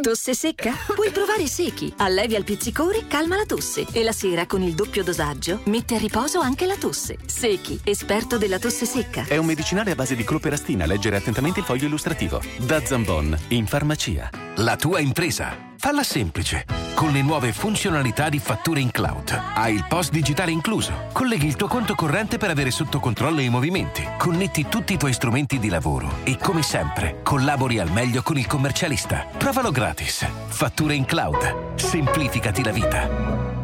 Tosse 0.01 0.33
secca? 0.33 0.73
Puoi 0.95 1.11
provare 1.11 1.45
Secchi. 1.45 1.93
Allevia 1.97 2.39
il 2.39 2.43
pizzicore, 2.43 3.05
calma 3.05 3.35
la 3.35 3.45
tosse. 3.45 3.85
E 3.91 4.01
la 4.01 4.11
sera, 4.11 4.47
con 4.47 4.63
il 4.63 4.73
doppio 4.73 5.03
dosaggio, 5.03 5.59
mette 5.65 5.93
a 5.93 5.99
riposo 5.99 6.39
anche 6.39 6.65
la 6.65 6.77
tosse. 6.77 7.19
Secchi, 7.27 7.79
esperto 7.83 8.39
della 8.39 8.57
tosse 8.57 8.87
secca. 8.87 9.25
È 9.27 9.37
un 9.37 9.45
medicinale 9.45 9.91
a 9.91 9.95
base 9.95 10.15
di 10.15 10.23
cloperastina. 10.23 10.87
Leggere 10.87 11.17
attentamente 11.17 11.59
il 11.59 11.65
foglio 11.65 11.85
illustrativo. 11.85 12.41
Da 12.57 12.83
Zambon, 12.83 13.37
in 13.49 13.67
farmacia. 13.67 14.31
La 14.55 14.75
tua 14.77 14.99
impresa. 14.99 15.74
Falla 15.85 16.01
semplice. 16.01 16.65
Con 16.95 17.11
le 17.11 17.21
nuove 17.21 17.53
funzionalità 17.53 18.27
di 18.27 18.39
fatture 18.39 18.79
in 18.79 18.89
cloud. 18.89 19.39
Hai 19.53 19.75
il 19.75 19.85
post 19.87 20.11
digitale 20.11 20.49
incluso. 20.49 21.09
Colleghi 21.13 21.45
il 21.45 21.55
tuo 21.55 21.67
conto 21.67 21.93
corrente 21.93 22.37
per 22.37 22.49
avere 22.49 22.71
sotto 22.71 22.99
controllo 22.99 23.39
i 23.39 23.49
movimenti. 23.49 24.03
Connetti 24.17 24.65
tutti 24.67 24.93
i 24.93 24.97
tuoi 24.97 25.13
strumenti 25.13 25.59
di 25.59 25.69
lavoro. 25.69 26.21
E 26.23 26.39
come 26.39 26.63
sempre, 26.63 27.19
collabori 27.21 27.77
al 27.77 27.91
meglio 27.91 28.23
con 28.23 28.35
il 28.35 28.47
commercialista. 28.47 29.27
Provalo 29.37 29.69
gratis. 29.69 30.25
Fatture 30.47 30.95
in 30.95 31.05
cloud. 31.05 31.75
Semplificati 31.75 32.63
la 32.63 32.71
vita. 32.71 33.54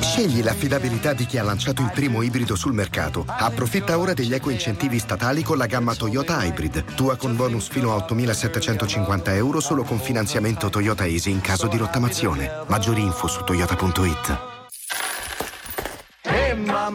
Scegli 0.00 0.42
l'affidabilità 0.42 1.12
di 1.12 1.26
chi 1.26 1.38
ha 1.38 1.42
lanciato 1.42 1.82
il 1.82 1.90
primo 1.92 2.22
ibrido 2.22 2.56
sul 2.56 2.72
mercato. 2.72 3.24
Approfitta 3.26 3.98
ora 3.98 4.14
degli 4.14 4.32
eco 4.32 4.50
incentivi 4.50 4.98
statali 4.98 5.42
con 5.42 5.58
la 5.58 5.66
gamma 5.66 5.94
Toyota 5.94 6.42
Hybrid. 6.44 6.94
Tua 6.94 7.16
con 7.16 7.36
bonus 7.36 7.68
fino 7.68 7.94
a 7.94 8.04
8.750 8.06 9.34
euro 9.34 9.60
solo 9.60 9.82
con 9.82 9.98
finanziamento 9.98 10.68
Toyota 10.70 11.06
Easy 11.06 11.30
in 11.30 11.40
caso 11.40 11.66
di 11.66 11.76
rottamazione. 11.76 12.64
Maggiori 12.66 13.02
info 13.02 13.26
su 13.26 13.42
toyota.it. 13.44 14.53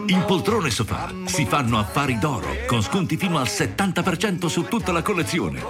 In 0.06 0.24
poltrone 0.26 0.70
sofà 0.70 1.12
si 1.26 1.44
fanno 1.44 1.78
affari 1.78 2.18
d'oro 2.18 2.48
con 2.66 2.82
sconti 2.82 3.16
fino 3.16 3.38
al 3.38 3.46
70% 3.46 4.46
su 4.46 4.64
tutta 4.64 4.90
la 4.90 5.02
collezione. 5.02 5.62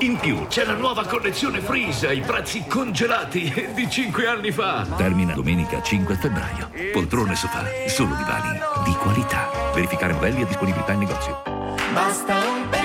In 0.00 0.16
più 0.16 0.46
c'è 0.48 0.64
la 0.64 0.74
nuova 0.74 1.04
collezione 1.04 1.60
Freeze 1.60 2.08
ai 2.08 2.20
prezzi 2.20 2.64
congelati 2.66 3.52
di 3.74 3.88
5 3.88 4.26
anni 4.26 4.50
fa. 4.50 4.86
Termina 4.96 5.34
domenica 5.34 5.82
5 5.82 6.16
febbraio. 6.16 6.70
Poltrone 6.92 7.36
sofà, 7.36 7.64
solo 7.86 8.14
divani 8.14 8.58
di 8.84 8.92
qualità. 8.94 9.50
Verificare 9.74 10.14
modelli 10.14 10.42
e 10.42 10.46
disponibilità 10.46 10.92
in 10.92 10.98
negozio. 11.00 11.42
Basta 11.92 12.34
un 12.34 12.68
penny. 12.70 12.81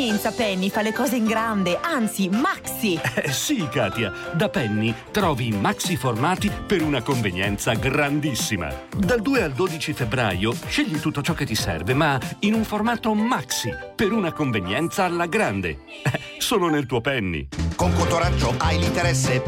Convenienza 0.00 0.32
Penny 0.32 0.70
fa 0.70 0.80
le 0.80 0.94
cose 0.94 1.16
in 1.16 1.26
grande, 1.26 1.78
anzi 1.78 2.30
maxi. 2.30 2.98
Eh, 3.16 3.30
sì, 3.30 3.68
Katia, 3.68 4.10
da 4.32 4.48
Penny 4.48 4.94
trovi 5.10 5.48
i 5.48 5.52
maxi 5.52 5.94
formati 5.96 6.50
per 6.50 6.80
una 6.80 7.02
convenienza 7.02 7.74
grandissima. 7.74 8.72
Dal 8.96 9.20
2 9.20 9.42
al 9.42 9.52
12 9.52 9.92
febbraio 9.92 10.54
scegli 10.68 10.98
tutto 10.98 11.20
ciò 11.20 11.34
che 11.34 11.44
ti 11.44 11.54
serve, 11.54 11.92
ma 11.92 12.18
in 12.40 12.54
un 12.54 12.64
formato 12.64 13.12
maxi, 13.12 13.70
per 13.94 14.12
una 14.12 14.32
convenienza 14.32 15.04
alla 15.04 15.26
grande. 15.26 15.80
Eh, 16.02 16.18
Solo 16.38 16.70
nel 16.70 16.86
tuo 16.86 17.02
Penny. 17.02 17.48
Con 17.76 17.92
Cotoraggio 17.92 18.54
hai 18.56 18.78
l'interesse 18.78 19.42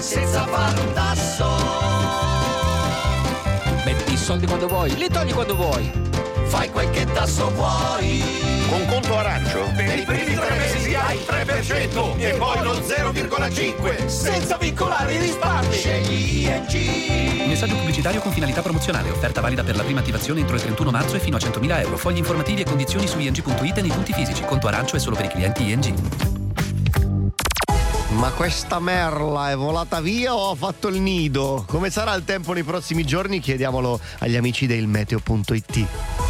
senza 0.00 0.44
fare 0.46 0.80
un 0.80 0.92
tasso. 0.94 1.48
Metti 3.84 4.12
i 4.14 4.16
soldi 4.16 4.46
quando 4.46 4.66
vuoi, 4.66 4.96
li 4.96 5.08
togli 5.08 5.32
quando 5.32 5.54
vuoi. 5.54 5.88
Fai 6.46 6.70
quel 6.72 6.90
che 6.90 7.04
tasso 7.04 7.50
vuoi. 7.50 8.45
Con 8.68 8.84
conto 8.86 9.16
arancio? 9.16 9.70
Per 9.76 9.98
i 9.98 10.02
primi 10.02 10.34
tre 10.34 10.56
mesi 10.56 10.94
hai 10.94 11.16
il 11.16 11.24
3% 11.24 12.18
e 12.18 12.34
poi 12.34 12.62
lo 12.62 12.72
0,5 12.74 14.06
senza 14.06 14.56
vincolare 14.56 15.14
i 15.14 15.18
risparmi. 15.18 15.72
Scegli 15.72 16.46
ING. 16.46 17.46
Messaggio 17.46 17.76
pubblicitario 17.76 18.20
con 18.20 18.32
finalità 18.32 18.62
promozionale. 18.62 19.10
Offerta 19.10 19.40
valida 19.40 19.62
per 19.62 19.76
la 19.76 19.84
prima 19.84 20.00
attivazione 20.00 20.40
entro 20.40 20.56
il 20.56 20.62
31 20.62 20.90
marzo 20.90 21.14
e 21.14 21.20
fino 21.20 21.36
a 21.36 21.40
100.000 21.40 21.80
euro. 21.80 21.96
Fogli 21.96 22.18
informativi 22.18 22.62
e 22.62 22.64
condizioni 22.64 23.06
su 23.06 23.20
ing.it 23.20 23.78
e 23.78 23.80
nei 23.82 23.90
punti 23.90 24.12
fisici. 24.12 24.42
Conto 24.42 24.66
arancio 24.66 24.96
è 24.96 24.98
solo 24.98 25.14
per 25.14 25.26
i 25.26 25.28
clienti 25.28 25.70
ING. 25.70 25.94
Ma 28.16 28.30
questa 28.30 28.80
merla 28.80 29.50
è 29.50 29.56
volata 29.56 30.00
via 30.00 30.34
o 30.34 30.50
ha 30.50 30.54
fatto 30.56 30.88
il 30.88 31.00
nido? 31.00 31.64
Come 31.68 31.90
sarà 31.90 32.14
il 32.14 32.24
tempo 32.24 32.52
nei 32.52 32.64
prossimi 32.64 33.04
giorni? 33.04 33.38
Chiediamolo 33.38 34.00
agli 34.18 34.36
amici 34.36 34.66
del 34.66 34.86
meteo.it. 34.86 36.25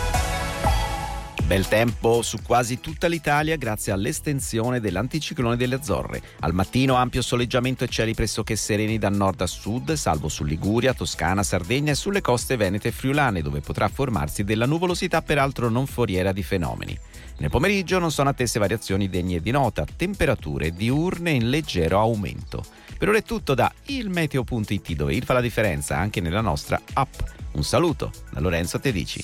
Bel 1.47 1.69
tempo 1.69 2.23
su 2.23 2.39
quasi 2.43 2.81
tutta 2.81 3.07
l'Italia 3.07 3.55
grazie 3.55 3.93
all'estensione 3.93 4.81
dell'anticiclone 4.81 5.57
delle 5.57 5.77
Azzorre. 5.77 6.21
Al 6.41 6.53
mattino 6.53 6.97
ampio 6.97 7.23
soleggiamento 7.23 7.85
e 7.85 7.87
cieli 7.87 8.15
pressoché 8.15 8.57
sereni 8.57 8.99
da 8.99 9.11
nord 9.11 9.43
a 9.43 9.47
sud, 9.47 9.93
salvo 9.93 10.29
su 10.29 10.43
Liguria, 10.43 10.93
Toscana, 10.93 11.45
Sardegna 11.45 11.93
e 11.93 11.95
sulle 11.95 12.21
coste 12.21 12.57
venete 12.57 12.89
e 12.89 12.91
friulane, 12.91 13.43
dove 13.43 13.61
potrà 13.61 13.87
formarsi 13.87 14.43
della 14.43 14.67
nuvolosità 14.67 15.23
peraltro 15.23 15.69
non 15.69 15.87
foriera 15.87 16.33
di 16.33 16.43
fenomeni. 16.43 16.99
Nel 17.39 17.51
pomeriggio 17.51 17.99
non 17.99 18.11
sono 18.11 18.31
attese 18.31 18.59
variazioni 18.59 19.09
degne 19.09 19.41
di 19.41 19.51
nota, 19.51 19.85
temperature 19.97 20.73
diurne 20.73 21.33
in 21.33 21.51
leggero 21.51 21.99
aumento. 21.99 22.65
Per 22.97 23.09
ora 23.09 23.19
è 23.19 23.23
tutto 23.23 23.55
da 23.55 23.71
ilmeteo.it 23.87 24.93
dove 24.95 25.15
il 25.15 25.25
fa 25.25 25.35
la 25.35 25.43
differenza 25.43 25.99
anche 25.99 26.21
nella 26.23 26.41
nostra 26.41 26.81
app. 26.95 27.15
Un 27.53 27.65
saluto 27.65 28.11
da 28.31 28.41
Lorenzo 28.41 28.81
Tedici. 28.81 29.23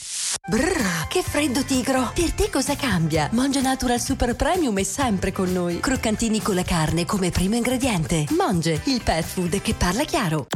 Brrr, 0.48 1.06
che 1.08 1.22
freddo 1.22 1.62
tigro! 1.62 2.10
Per 2.14 2.32
te 2.32 2.50
cosa 2.50 2.74
cambia? 2.76 3.28
Mongia 3.32 3.60
Natural 3.60 4.00
Super 4.00 4.34
Premium 4.34 4.78
è 4.78 4.82
sempre 4.82 5.32
con 5.32 5.52
noi. 5.52 5.80
Croccantini 5.80 6.40
con 6.40 6.54
la 6.54 6.64
carne 6.64 7.04
come 7.04 7.30
primo 7.30 7.54
ingrediente. 7.56 8.26
Monge, 8.30 8.80
il 8.84 9.02
pet 9.02 9.24
food 9.24 9.60
che 9.60 9.74
parla 9.74 10.04
chiaro. 10.04 10.46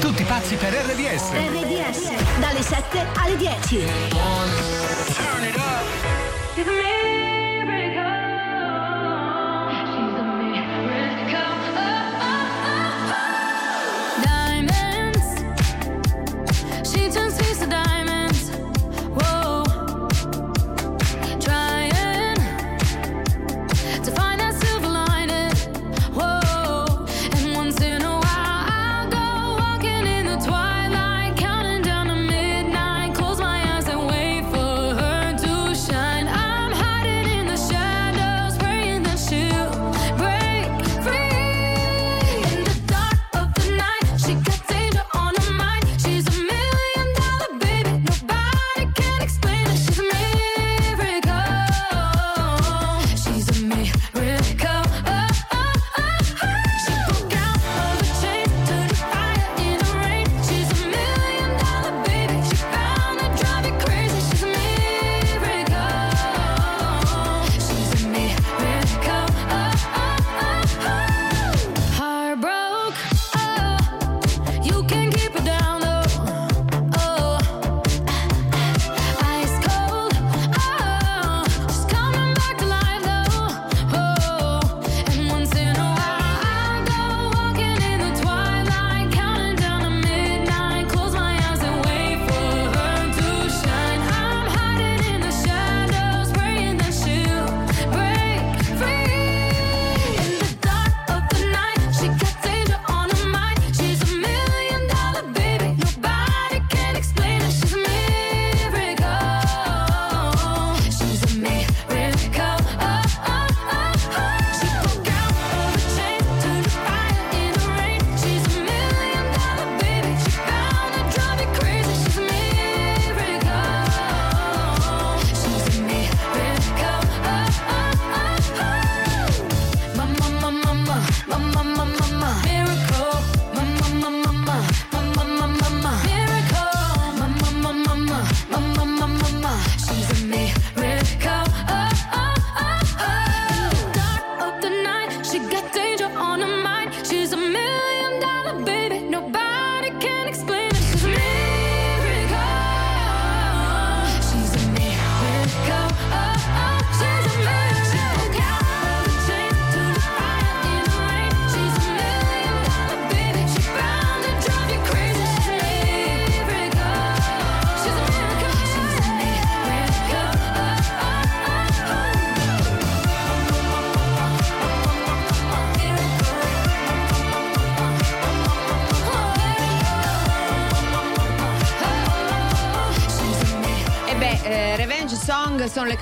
Tutti 0.00 0.22
pazzi 0.24 0.54
per 0.56 0.72
RDS. 0.72 1.32
RDS 1.32 2.38
dalle 2.38 2.62
7 2.62 3.06
alle 3.16 3.36
10. 3.36 3.76
Diamonds, 4.10 5.43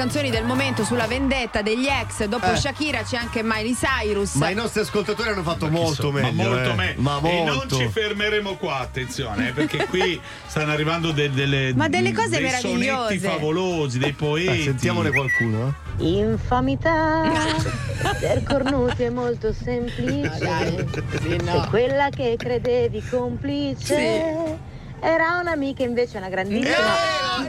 canzoni 0.03 0.31
del 0.31 0.45
momento 0.45 0.83
sulla 0.83 1.07
vendetta 1.07 1.63
degli 1.63 1.87
ex. 1.87 2.25
Dopo 2.25 2.51
Eh. 2.51 2.57
Shakira 2.57 3.03
c'è 3.05 3.17
anche 3.19 3.41
Miley 3.45 3.73
Cyrus. 3.77 4.35
Ma 4.35 4.49
i 4.51 4.55
nostri 4.55 4.81
ascoltatori 4.81 5.29
hanno 5.29 5.45
fatto 5.45 5.69
molto 5.71 6.11
Ma 6.11 6.23
meglio. 6.23 6.49
molto 6.49 6.71
eh. 6.71 6.75
me- 6.75 6.95
Ma 6.99 7.21
E 7.23 7.45
non 7.45 7.55
molto. 7.55 7.77
ci 7.77 7.87
fermeremo 7.89 8.57
qua, 8.57 8.79
attenzione, 8.81 9.51
eh, 9.51 9.53
perché 9.53 9.87
qui 9.87 10.21
stanno 10.47 10.73
arrivando 10.73 11.13
de- 11.13 11.31
delle, 11.31 11.73
Ma 11.77 11.89
delle 11.89 12.11
cose 12.13 12.31
dei 12.31 12.43
meravigliose. 12.43 12.85
sonetti 12.97 13.19
favolosi, 13.19 13.99
dei 14.01 14.13
poeti. 14.13 14.59
Eh, 14.59 14.63
sentiamone 14.65 15.11
qualcuno. 15.13 15.69
eh. 15.99 16.05
Infamità 16.05 17.31
per 18.19 18.43
cornuti 18.43 19.05
è 19.05 19.09
molto 19.11 19.53
semplice. 19.53 20.85
E 21.29 21.67
quella 21.71 22.09
che 22.09 22.35
credevi 22.37 23.05
complice 23.09 24.59
era 25.03 25.39
un'amica 25.41 25.83
invece 25.83 26.19
una 26.19 26.29
grandissima. 26.29 26.77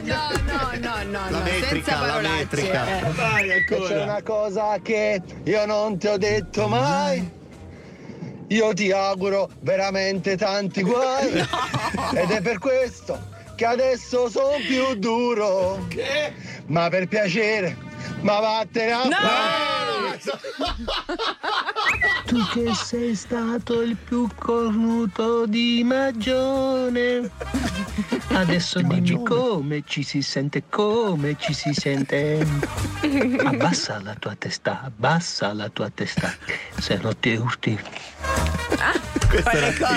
no, 0.02 0.70
no, 0.80 1.02
no, 1.04 1.30
La 1.30 1.38
no, 1.38 1.38
metrica, 1.44 1.66
senza 1.68 1.92
la 1.92 2.06
parolacce. 2.06 2.36
metrica. 2.36 2.98
eh. 2.98 3.10
Vai 3.12 3.48
E 3.50 3.64
c'è 3.64 4.02
una 4.02 4.22
cosa 4.22 4.78
che 4.82 5.20
io 5.44 5.66
non 5.66 5.96
ti 5.98 6.06
ho 6.08 6.16
detto 6.18 6.66
mai. 6.68 7.30
Io 8.48 8.72
ti 8.74 8.90
auguro 8.92 9.48
veramente 9.60 10.36
tanti 10.36 10.82
guai. 10.84 11.46
Ed 12.14 12.30
è 12.30 12.40
per 12.42 12.58
questo 12.58 13.32
che 13.54 13.64
adesso 13.64 14.28
sono 14.28 14.56
più 14.66 14.94
duro. 14.96 15.86
Ma 16.66 16.88
per 16.88 17.06
piacere, 17.08 17.76
ma 18.24 18.40
vattene 18.40 18.92
a 18.92 19.02
Tu 22.24 22.38
che 22.52 22.74
sei 22.74 23.14
stato 23.14 23.82
il 23.82 23.96
più 23.96 24.26
cornuto 24.34 25.46
di 25.46 25.82
Magione. 25.84 27.30
Adesso 28.28 28.80
dimmi 28.80 29.22
come 29.22 29.82
ci 29.86 30.02
si 30.02 30.22
sente, 30.22 30.64
come 30.70 31.36
ci 31.38 31.52
si 31.52 31.74
sente. 31.74 32.44
Abbassa 33.44 34.00
la 34.02 34.14
tua 34.14 34.34
testa, 34.36 34.80
abbassa 34.84 35.52
la 35.52 35.68
tua 35.68 35.90
testa, 35.90 36.34
se 36.78 36.98
no 37.02 37.14
ti 37.14 37.34
urti. 37.34 37.78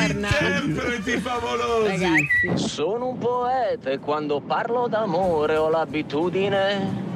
Interpreti 0.10 1.18
favolosi. 1.20 1.88
Ragazzi. 1.88 2.68
Sono 2.68 3.08
un 3.10 3.18
poeta 3.18 3.90
e 3.92 4.00
quando 4.00 4.42
parlo 4.42 4.88
d'amore 4.88 5.56
ho 5.56 5.70
l'abitudine 5.70 7.16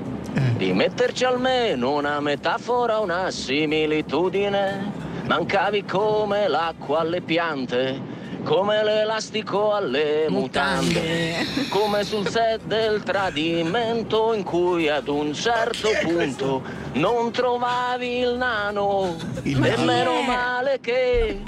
di 0.57 0.73
metterci 0.73 1.23
almeno 1.23 1.95
una 1.95 2.19
metafora, 2.19 2.99
una 2.99 3.31
similitudine. 3.31 4.91
Mancavi 5.25 5.83
come 5.83 6.47
l'acqua 6.47 6.99
alle 6.99 7.21
piante, 7.21 7.99
come 8.43 8.83
l'elastico 8.83 9.73
alle 9.73 10.25
mutande, 10.29 11.45
come 11.69 12.03
sul 12.03 12.27
set 12.27 12.61
del 12.63 13.03
tradimento 13.03 14.33
in 14.33 14.43
cui 14.43 14.89
ad 14.89 15.07
un 15.07 15.33
certo 15.33 15.89
punto 16.01 16.61
non 16.93 17.31
trovavi 17.31 18.19
il 18.19 18.35
nano. 18.35 19.15
Il 19.43 19.63
e 19.65 19.77
meno 19.77 20.21
male 20.21 20.79
che, 20.81 21.41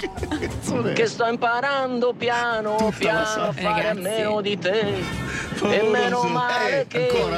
che 0.94 1.06
sto 1.06 1.26
imparando 1.26 2.12
piano 2.16 2.92
piano 2.98 3.20
a 3.20 3.52
fare 3.52 3.66
a 3.68 3.74
Ragazzi. 3.92 4.00
meno 4.00 4.40
di 4.40 4.58
te. 4.58 4.80
E 4.80 5.54
Favoloso. 5.56 5.90
meno 5.90 6.22
male 6.24 6.80
Eh, 6.82 6.86
che, 6.86 7.30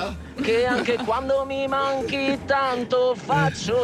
che 0.43 0.67
anche 0.67 0.97
quando 1.05 1.45
mi 1.47 1.67
manchi 1.69 2.39
tanto 2.47 3.15
faccio 3.15 3.83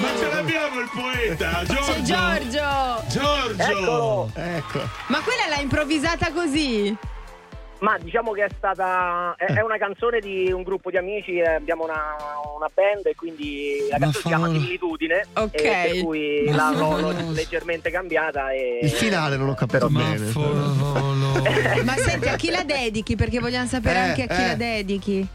Ma 0.00 0.16
ce 0.16 0.28
l'abbiamo 0.28 0.78
il 0.80 0.88
poeta, 0.94 1.62
Giorgio. 1.64 1.92
C'è 1.92 2.00
Giorgio. 2.02 3.04
Giorgio. 3.08 4.30
Ecco. 4.34 4.78
Ma 5.08 5.18
quella 5.20 5.48
l'ha 5.48 5.60
improvvisata 5.60 6.30
così? 6.32 6.96
Ma 7.80 7.98
diciamo 7.98 8.30
che 8.32 8.44
è 8.44 8.48
stata. 8.56 9.34
È, 9.36 9.46
è 9.46 9.62
una 9.62 9.78
canzone 9.78 10.20
di 10.20 10.52
un 10.52 10.62
gruppo 10.62 10.90
di 10.90 10.98
amici, 10.98 11.38
eh, 11.38 11.54
abbiamo 11.54 11.82
una, 11.84 12.14
una 12.54 12.68
band 12.72 13.06
e 13.06 13.14
quindi 13.16 13.78
la 13.90 13.96
canzone 13.98 14.12
si 14.22 14.28
chiama 14.28 14.44
favolo. 14.44 14.60
Similitudine. 14.60 15.26
Ok. 15.32 15.54
e 15.54 15.88
per 15.90 16.02
cui 16.04 16.44
Ma 16.50 16.70
l'ho, 16.72 17.00
l'ho 17.00 17.30
leggermente 17.32 17.90
cambiata. 17.90 18.52
E... 18.52 18.80
Il 18.82 18.90
finale 18.90 19.36
non 19.38 19.48
ho 19.48 19.54
capito 19.54 19.88
Ma 19.88 20.02
bene. 20.02 20.26
favoloso. 20.26 21.82
Ma 21.84 21.96
senti, 21.98 22.28
a 22.28 22.36
chi 22.36 22.50
la 22.50 22.62
dedichi? 22.64 23.16
Perché 23.16 23.40
vogliamo 23.40 23.66
sapere 23.66 23.98
Eh, 23.98 24.02
anche 24.02 24.22
a 24.22 24.26
chi 24.26 24.42
eh. 24.42 24.46
la 24.46 24.54
dedichi. 24.54 25.28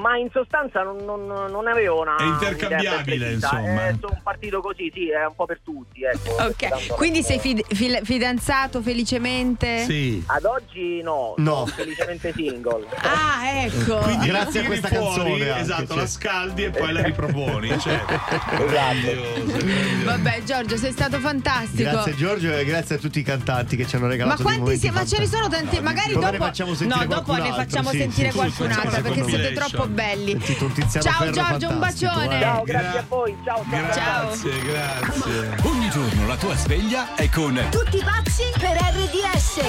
Ma 0.00 0.16
in 0.16 0.28
sostanza 0.32 0.82
non, 0.82 0.96
non, 1.04 1.26
non 1.26 1.66
avevo 1.66 2.00
una. 2.00 2.16
È 2.16 2.22
intercambiabile, 2.24 3.32
insomma. 3.32 3.88
Eh, 3.88 3.96
sono 4.00 4.18
partito 4.22 4.60
così, 4.60 4.90
sì, 4.94 5.10
è 5.10 5.26
un 5.26 5.34
po' 5.34 5.44
per 5.46 5.60
tutti. 5.62 6.02
Ecco, 6.02 6.42
Ok, 6.42 6.94
quindi 6.96 7.22
sei 7.22 7.38
fid- 7.38 7.64
fil- 7.74 8.00
fidanzato 8.02 8.80
felicemente? 8.82 9.84
Sì. 9.84 10.22
Ad 10.26 10.44
oggi 10.44 11.02
no, 11.02 11.34
No. 11.36 11.52
sono 11.54 11.66
felicemente 11.66 12.32
single. 12.34 12.86
Ah, 13.02 13.64
ecco. 13.64 13.96
Quindi 13.98 14.26
Grazie 14.28 14.60
a 14.60 14.64
questa 14.64 14.88
fuori, 14.88 15.04
canzone 15.04 15.48
anche, 15.50 15.60
esatto, 15.60 15.92
sì. 15.92 15.96
la 15.98 16.06
scaldi 16.06 16.64
e 16.64 16.70
poi 16.70 16.92
la 16.92 17.02
riproponi. 17.02 17.78
Cioè, 17.78 18.00
meraviglioso. 18.58 20.04
Vabbè, 20.04 20.42
Giorgio, 20.44 20.76
sei 20.76 20.92
stato 20.92 21.18
fantastico. 21.18 21.90
Grazie 21.90 22.14
Giorgio 22.14 22.52
e 22.56 22.64
grazie 22.64 22.96
a 22.96 22.98
tutti 22.98 23.18
i 23.18 23.22
cantanti 23.22 23.76
che 23.76 23.86
ci 23.86 23.96
hanno 23.96 24.06
Ma 24.06 24.10
regalato 24.12 24.36
dei 24.36 24.44
quanti 24.44 24.60
momenti 24.62 24.86
si- 24.86 24.92
ma 24.92 25.04
ce 25.04 25.18
ne 25.18 25.26
sono 25.26 25.48
tanti, 25.48 25.80
magari 25.80 26.12
Dopo 26.14 26.24
ne 26.26 26.30
dopo 26.32 26.44
facciamo 26.44 26.74
sentire 26.74 27.04
No, 27.04 27.14
dopo 27.14 27.32
ne 27.32 27.38
qualcun 27.38 27.46
altro, 27.60 27.62
facciamo 27.64 27.90
sì, 27.90 27.98
sentire 27.98 28.30
sì, 28.30 29.02
perché 29.02 29.24
siete 29.24 29.52
troppo 29.52 29.88
belli. 29.90 30.40
Ciao 30.40 31.12
Ferro 31.12 31.30
Giorgio, 31.30 31.68
un 31.68 31.78
bacione. 31.78 32.38
eh. 32.38 32.40
Ciao, 32.40 32.62
Gra- 32.62 32.80
grazie 32.80 32.98
a 32.98 33.04
voi, 33.08 33.36
ciao. 33.44 33.64
ciao. 33.68 34.26
Grazie, 34.26 34.58
grazie. 34.62 35.56
Ogni 35.62 35.90
giorno 35.90 36.26
la 36.26 36.36
tua 36.36 36.56
sveglia 36.56 37.14
è 37.14 37.28
con 37.28 37.60
Tutti 37.70 38.02
pazzi 38.02 38.44
per 38.58 38.76
RDS. 38.76 39.60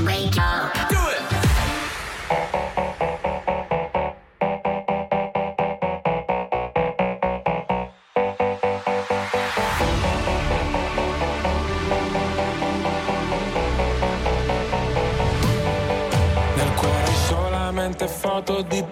Nel 0.00 0.30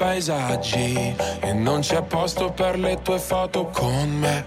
paesaggi 0.01 1.15
e 1.41 1.53
non 1.53 1.81
c'è 1.81 2.01
posto 2.03 2.51
per 2.53 2.79
le 2.79 3.03
tue 3.03 3.19
foto 3.19 3.67
con 3.67 4.09
me. 4.09 4.45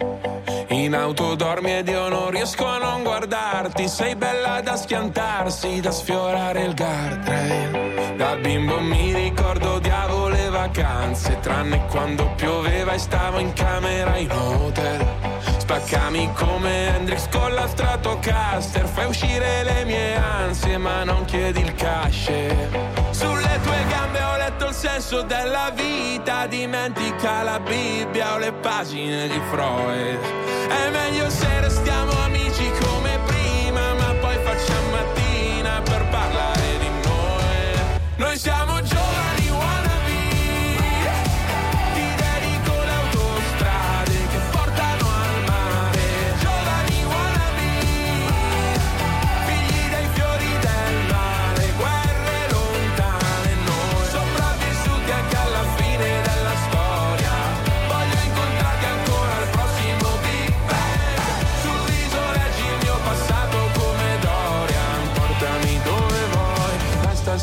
In 0.70 0.95
auto 0.95 1.36
dormi 1.36 1.76
ed 1.76 1.88
io 1.89 2.08
non 2.08 2.32
riesco 2.32 2.66
a 2.66 2.80
non 2.80 3.04
guardarti, 3.04 3.88
sei 3.88 4.16
bella 4.16 4.62
da 4.62 4.76
schiantarsi, 4.76 5.80
da 5.80 5.91
sfiorare 5.91 6.64
il 6.64 6.74
guardrail. 6.74 8.16
Da 8.18 8.36
bimbo 8.38 8.80
mi 8.80 9.14
ricordo 9.14 9.74
odiavo 9.74 10.28
le 10.30 10.49
vacanze, 10.49 11.39
tranne 11.39 11.86
quando 11.86 12.32
pioveva 12.36 12.93
e 12.93 12.97
stavo 12.97 13.38
in 13.38 13.54
camera 13.54 14.18
in 14.18 14.32
hotel. 14.32 15.06
Spaccami 15.60 16.34
come 16.34 16.95
Hendrix 16.95 17.30
con 17.30 17.54
la 17.54 17.68
Stratocaster 17.68 18.86
Fai 18.88 19.06
uscire 19.06 19.64
le 19.64 19.86
mie 19.86 20.16
ansie 20.16 20.78
ma 20.78 21.04
non 21.04 21.24
chiedi 21.26 21.62
il 21.62 21.74
cash 21.76 22.32
senso 24.84 25.22
della 25.22 25.72
vita 25.74 26.46
Dimentica 26.46 27.42
la 27.42 27.58
Bibbia 27.58 28.34
o 28.34 28.38
le 28.38 28.52
pagine 28.52 29.30
di 29.30 29.40
Freud. 29.50 30.20
È 30.68 30.90
meglio 30.90 31.30
se 31.30 31.62
restiamo 31.62 32.12
amici 32.24 32.70
come 32.82 33.18
prima 33.26 33.94
Ma 33.94 34.14
poi 34.20 34.36
facciamo 34.44 34.90
mattina 34.92 35.82
per 35.84 36.06
parlare 36.10 36.78
di 36.80 36.90
noi. 37.08 37.96
Noi 38.18 38.38
siamo 38.38 38.82
giovani 38.82 39.33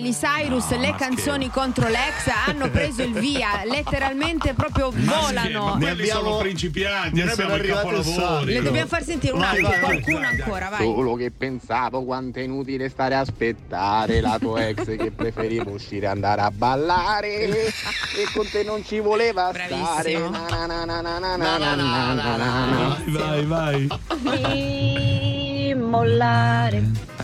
Miley 0.00 0.14
Cyrus, 0.14 0.70
no, 0.70 0.78
le 0.78 0.94
canzoni 0.96 1.44
scherzo. 1.44 1.60
contro 1.60 1.88
l'ex 1.88 2.26
hanno 2.46 2.70
preso 2.70 3.02
il 3.02 3.12
via, 3.12 3.64
letteralmente 3.66 4.54
proprio 4.54 4.90
ma 4.94 5.20
volano. 5.20 5.74
Sì, 5.74 5.78
ne 5.84 5.90
abbiamo 5.90 6.20
sono 6.22 6.38
principianti, 6.38 7.22
ne 7.22 7.30
abbiamo 7.30 7.56
capolavori. 7.58 8.54
Le 8.54 8.62
dobbiamo 8.62 8.88
far 8.88 9.04
sentire 9.04 9.34
un 9.34 9.42
altro, 9.42 9.70
qualcuno 9.78 10.26
ancora, 10.26 10.70
vai. 10.70 10.86
Solo 10.86 11.14
che 11.16 11.30
pensavo 11.30 12.04
quanto 12.04 12.38
è 12.38 12.42
inutile 12.42 12.88
stare 12.88 13.14
a 13.14 13.20
aspettare 13.20 14.22
la 14.22 14.38
tua 14.38 14.68
ex 14.68 14.96
che 14.96 15.10
preferiva 15.10 15.68
uscire 15.68 16.06
e 16.06 16.08
andare 16.08 16.40
a 16.40 16.50
ballare 16.50 17.50
e 17.50 17.72
con 18.32 18.48
te 18.50 18.62
non 18.62 18.82
ci 18.82 19.00
voleva 19.00 19.52
stare. 19.52 20.18
Vai, 23.06 23.44
vai, 23.44 23.86
vai. 24.22 25.74
Mollare 25.74 27.19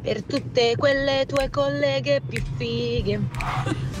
per 0.00 0.22
tutte 0.22 0.74
quelle 0.76 1.26
tue 1.26 1.50
colleghe 1.50 2.20
più 2.26 2.42
fighe. 2.56 3.20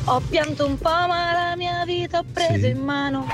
Ho 0.04 0.20
pianto 0.28 0.66
un 0.66 0.78
po', 0.78 0.88
ma 0.88 1.32
la 1.32 1.56
mia 1.56 1.84
vita 1.84 2.18
ho 2.18 2.24
preso 2.32 2.66
in 2.66 2.82
mano. 2.82 3.26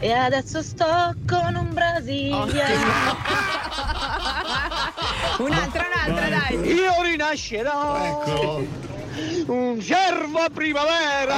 E 0.00 0.10
adesso 0.12 0.62
sto 0.62 1.14
con 1.28 1.54
un 1.54 1.72
brasiliano. 1.72 2.46
Un'altra, 5.38 5.84
un'altra, 5.86 6.28
dai. 6.28 6.60
Io 6.72 7.02
rinascerò. 7.02 8.60
Un 9.46 9.80
cervo 9.80 10.38
a 10.38 10.48
primavera. 10.52 11.36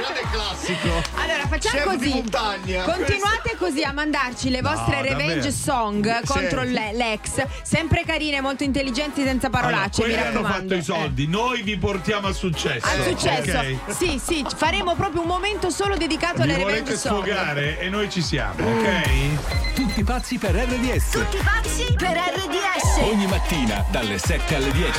Grande 0.00 0.20
classico. 0.30 1.02
Allora 1.16 1.46
facciamo 1.48 1.96
di 1.96 2.10
così. 2.10 2.82
Continuate 2.84 3.56
così 3.58 3.82
a 3.84 3.92
mandarci 3.92 4.50
le 4.50 4.60
vostre 4.62 4.96
No, 4.96 5.02
revenge 5.02 5.34
davvero. 5.34 5.50
song 5.52 6.20
Sì. 6.20 6.26
contro 6.26 6.62
le- 6.62 6.92
l'ex, 6.94 7.44
sempre 7.62 8.04
carine, 8.04 8.40
molto 8.40 8.62
intelligenti, 8.64 9.22
senza 9.22 9.50
parolacce, 9.50 10.02
Allora, 10.02 10.16
mi 10.18 10.22
quelli 10.22 10.36
hanno 10.38 10.46
raccomando. 10.48 10.74
fatto 10.74 10.80
i 10.80 10.82
soldi, 10.84 11.26
noi 11.26 11.62
vi 11.62 11.76
portiamo 11.78 12.26
al 12.28 12.34
successo. 12.34 12.86
Al 12.86 13.02
successo. 13.04 13.58
ok? 13.58 13.76
Sì, 13.96 14.20
sì, 14.24 14.44
faremo 14.54 14.94
proprio 14.94 15.20
un 15.22 15.26
momento 15.28 15.70
solo 15.70 15.96
dedicato 15.96 16.36
Vi 16.36 16.42
alle 16.42 16.52
volete 16.58 16.78
revenge 16.78 16.96
song. 16.96 17.22
sfogare 17.24 17.78
e 17.80 17.88
noi 17.88 18.10
ci 18.10 18.22
siamo, 18.22 18.54
ok? 18.66 19.74
Tutti 19.74 20.04
pazzi 20.04 20.38
per 20.38 20.54
RDS. 20.54 21.10
Tutti 21.10 21.38
pazzi 21.38 21.94
per 21.96 22.16
RDS. 22.16 22.98
Ogni 23.02 23.26
mattina 23.26 23.84
dalle 23.90 24.18
7 24.18 24.54
alle 24.56 24.70
10. 24.72 24.98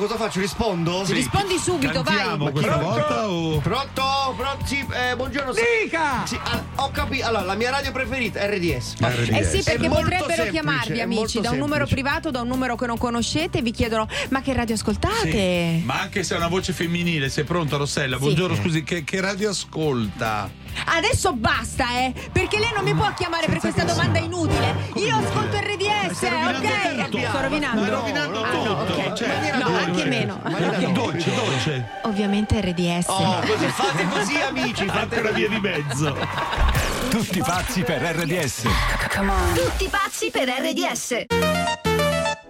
cosa 0.00 0.16
faccio? 0.16 0.40
Rispondo? 0.40 1.04
Sì. 1.04 1.12
Rispondi 1.12 1.58
subito, 1.58 2.02
vai. 2.02 2.16
Cantiamo 2.16 2.50
questa 2.50 2.78
Pronto? 2.78 2.88
volta 2.88 3.28
o... 3.28 3.58
Pronto? 3.58 4.34
Pronto? 4.34 4.64
Sì, 4.64 4.84
eh, 4.92 5.14
buongiorno. 5.14 5.52
Dica! 5.52 6.24
Sì, 6.24 6.38
ah, 6.42 6.64
ho 6.76 6.90
capito. 6.90 7.26
Allora, 7.26 7.44
la 7.44 7.54
mia 7.54 7.70
radio 7.70 7.92
preferita, 7.92 8.44
RDS. 8.46 8.94
Eh 9.00 9.44
sì, 9.44 9.58
È 9.58 9.62
perché 9.62 9.88
molto 9.88 10.02
potrebbero 10.04 10.26
semplice, 10.26 10.50
chiamarvi 10.50 11.00
amici 11.02 11.40
da 11.40 11.50
un 11.50 11.58
numero 11.58 11.86
privato, 11.86 12.30
da 12.30 12.40
un 12.40 12.48
numero 12.48 12.76
che 12.76 12.86
non 12.86 12.96
conoscete 12.96 13.58
e 13.58 13.62
vi 13.62 13.72
chiedono 13.72 14.08
ma 14.30 14.40
che 14.40 14.54
radio 14.54 14.74
ascoltate? 14.74 15.30
Sì, 15.30 15.84
Ma 15.84 16.00
anche 16.00 16.22
se 16.22 16.34
è 16.34 16.38
una 16.38 16.48
voce 16.48 16.72
femminile, 16.72 17.28
sei 17.28 17.44
pronta 17.44 17.76
Rossella? 17.76 18.16
Sì. 18.16 18.22
Buongiorno, 18.22 18.56
scusi, 18.56 18.82
che, 18.82 19.04
che 19.04 19.20
radio 19.20 19.50
ascolta? 19.50 20.50
Adesso 20.86 21.32
basta, 21.34 21.84
eh, 21.98 22.12
perché 22.32 22.58
lei 22.58 22.70
non 22.74 22.84
mi 22.84 22.94
può 22.94 23.12
chiamare 23.14 23.46
per 23.46 23.58
questa 23.58 23.84
domanda 23.84 24.18
inutile. 24.18 24.74
Io 24.94 25.16
ascolto 25.16 25.56
RDS, 25.58 26.20
rovinando 26.22 26.58
ok? 26.68 27.08
tutto. 27.10 27.26
Sto 27.28 27.40
rovinando. 27.40 27.78
Stai 27.84 27.90
rovinando 27.94 28.42
Ah, 28.42 28.50
tutto. 28.50 29.08
no. 29.08 29.14
Cioè, 29.16 29.52
no, 29.56 29.68
dolce. 29.68 29.84
anche 29.84 30.04
meno. 30.04 30.40
Dolce, 30.92 31.34
dolce. 31.34 31.88
Ovviamente 32.04 32.60
RDS. 32.60 33.06
Oh, 33.08 33.40
così 33.46 33.66
fate 33.66 34.08
così, 34.08 34.36
amici. 34.40 34.86
Fate 34.86 34.98
Fate 35.00 35.20
una 35.20 35.30
via 35.30 35.48
di 35.48 35.60
mezzo. 35.60 36.16
Tutti 37.10 37.38
pazzi 37.40 37.82
per 37.82 38.00
RDS. 38.02 38.62
Tutti 39.54 39.88
pazzi 39.88 40.30
per 40.30 40.48
RDS. 40.48 41.24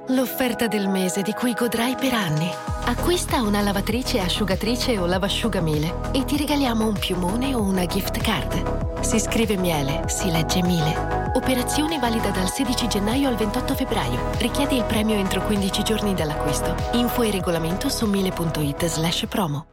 L'offerta 0.08 0.66
del 0.66 0.88
mese 0.88 1.22
di 1.22 1.32
cui 1.32 1.52
godrai 1.52 1.94
per 1.94 2.14
anni. 2.14 2.50
Acquista 2.86 3.42
una 3.42 3.60
lavatrice, 3.60 4.18
asciugatrice 4.18 4.98
o 4.98 5.06
lavasciugamile 5.06 6.10
e 6.12 6.24
ti 6.24 6.36
regaliamo 6.36 6.86
un 6.86 6.98
piumone 6.98 7.54
o 7.54 7.62
una 7.62 7.86
gift 7.86 8.18
card. 8.18 9.02
Si 9.02 9.20
scrive 9.20 9.56
miele, 9.56 10.04
si 10.08 10.30
legge 10.30 10.62
mile. 10.62 11.30
Operazione 11.34 11.98
valida 11.98 12.30
dal 12.30 12.50
16 12.50 12.88
gennaio 12.88 13.28
al 13.28 13.36
28 13.36 13.74
febbraio. 13.74 14.30
Richiede 14.38 14.74
il 14.74 14.84
premio 14.84 15.14
entro 15.14 15.42
15 15.42 15.82
giorni 15.84 16.14
dall'acquisto. 16.14 16.74
Info 16.92 17.22
e 17.22 17.30
regolamento 17.30 17.88
su 17.88 18.06
miele.it 18.06 18.86
slash 18.86 19.26
promo. 19.28 19.66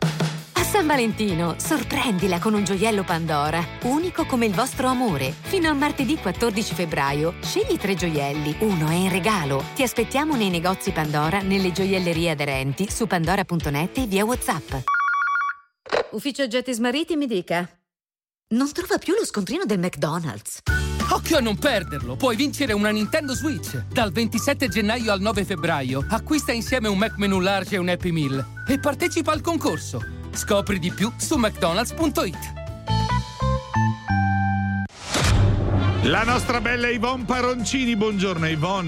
San 0.68 0.86
Valentino, 0.86 1.56
sorprendila 1.58 2.40
con 2.40 2.54
un 2.54 2.66
gioiello 2.66 3.06
Pandora, 3.06 3.66
unico 3.84 4.26
come 4.26 4.48
il 4.48 4.54
vostro 4.54 4.88
amore. 4.88 5.34
Fino 5.44 5.70
a 5.70 5.74
martedì 5.74 6.18
14 6.18 6.74
febbraio, 6.74 7.36
scegli 7.42 7.78
tre 7.78 7.96
gioielli, 7.96 8.58
uno 8.60 8.90
è 8.90 8.94
in 8.94 9.10
regalo. 9.10 9.64
Ti 9.74 9.84
aspettiamo 9.84 10.36
nei 10.36 10.50
negozi 10.50 10.92
Pandora, 10.92 11.40
nelle 11.40 11.72
gioiellerie 11.72 12.32
aderenti, 12.32 12.90
su 12.92 13.08
pandora.net 13.08 13.98
e 14.00 14.08
via 14.08 14.26
WhatsApp. 14.26 14.74
Ufficio 16.12 16.46
Gettis 16.48 16.80
Marittimi 16.80 17.28
dica. 17.28 17.68
Non 18.50 18.70
trova 18.74 18.98
più 18.98 19.14
lo 19.16 19.26
scontrino 19.26 19.64
del 19.64 19.80
McDonald's. 19.80 20.60
Occhio 21.10 21.38
a 21.38 21.42
non 21.42 21.58
perderlo! 21.58 22.18
Puoi 22.18 22.36
vincere 22.36 22.74
una 22.74 22.90
Nintendo 22.90 23.34
Switch! 23.34 23.86
Dal 23.88 24.12
27 24.12 24.68
gennaio 24.68 25.14
al 25.14 25.22
9 25.22 25.46
febbraio 25.46 26.06
acquista 26.10 26.52
insieme 26.52 26.90
un 26.90 26.98
Mac 26.98 27.16
Menu 27.16 27.40
Large 27.40 27.76
e 27.76 27.78
un 27.78 27.88
Happy 27.88 28.12
Meal 28.12 28.46
e 28.68 28.78
partecipa 28.80 29.32
al 29.32 29.40
concorso. 29.40 30.17
Scopri 30.38 30.78
di 30.78 30.92
più 30.92 31.12
su 31.18 31.36
mcdonalds.it. 31.36 32.54
La 36.04 36.24
nostra 36.24 36.62
bella 36.62 36.88
Ivonne 36.90 37.26
Paroncini, 37.26 37.96
buongiorno 37.98 38.48
Ivonne. 38.48 38.86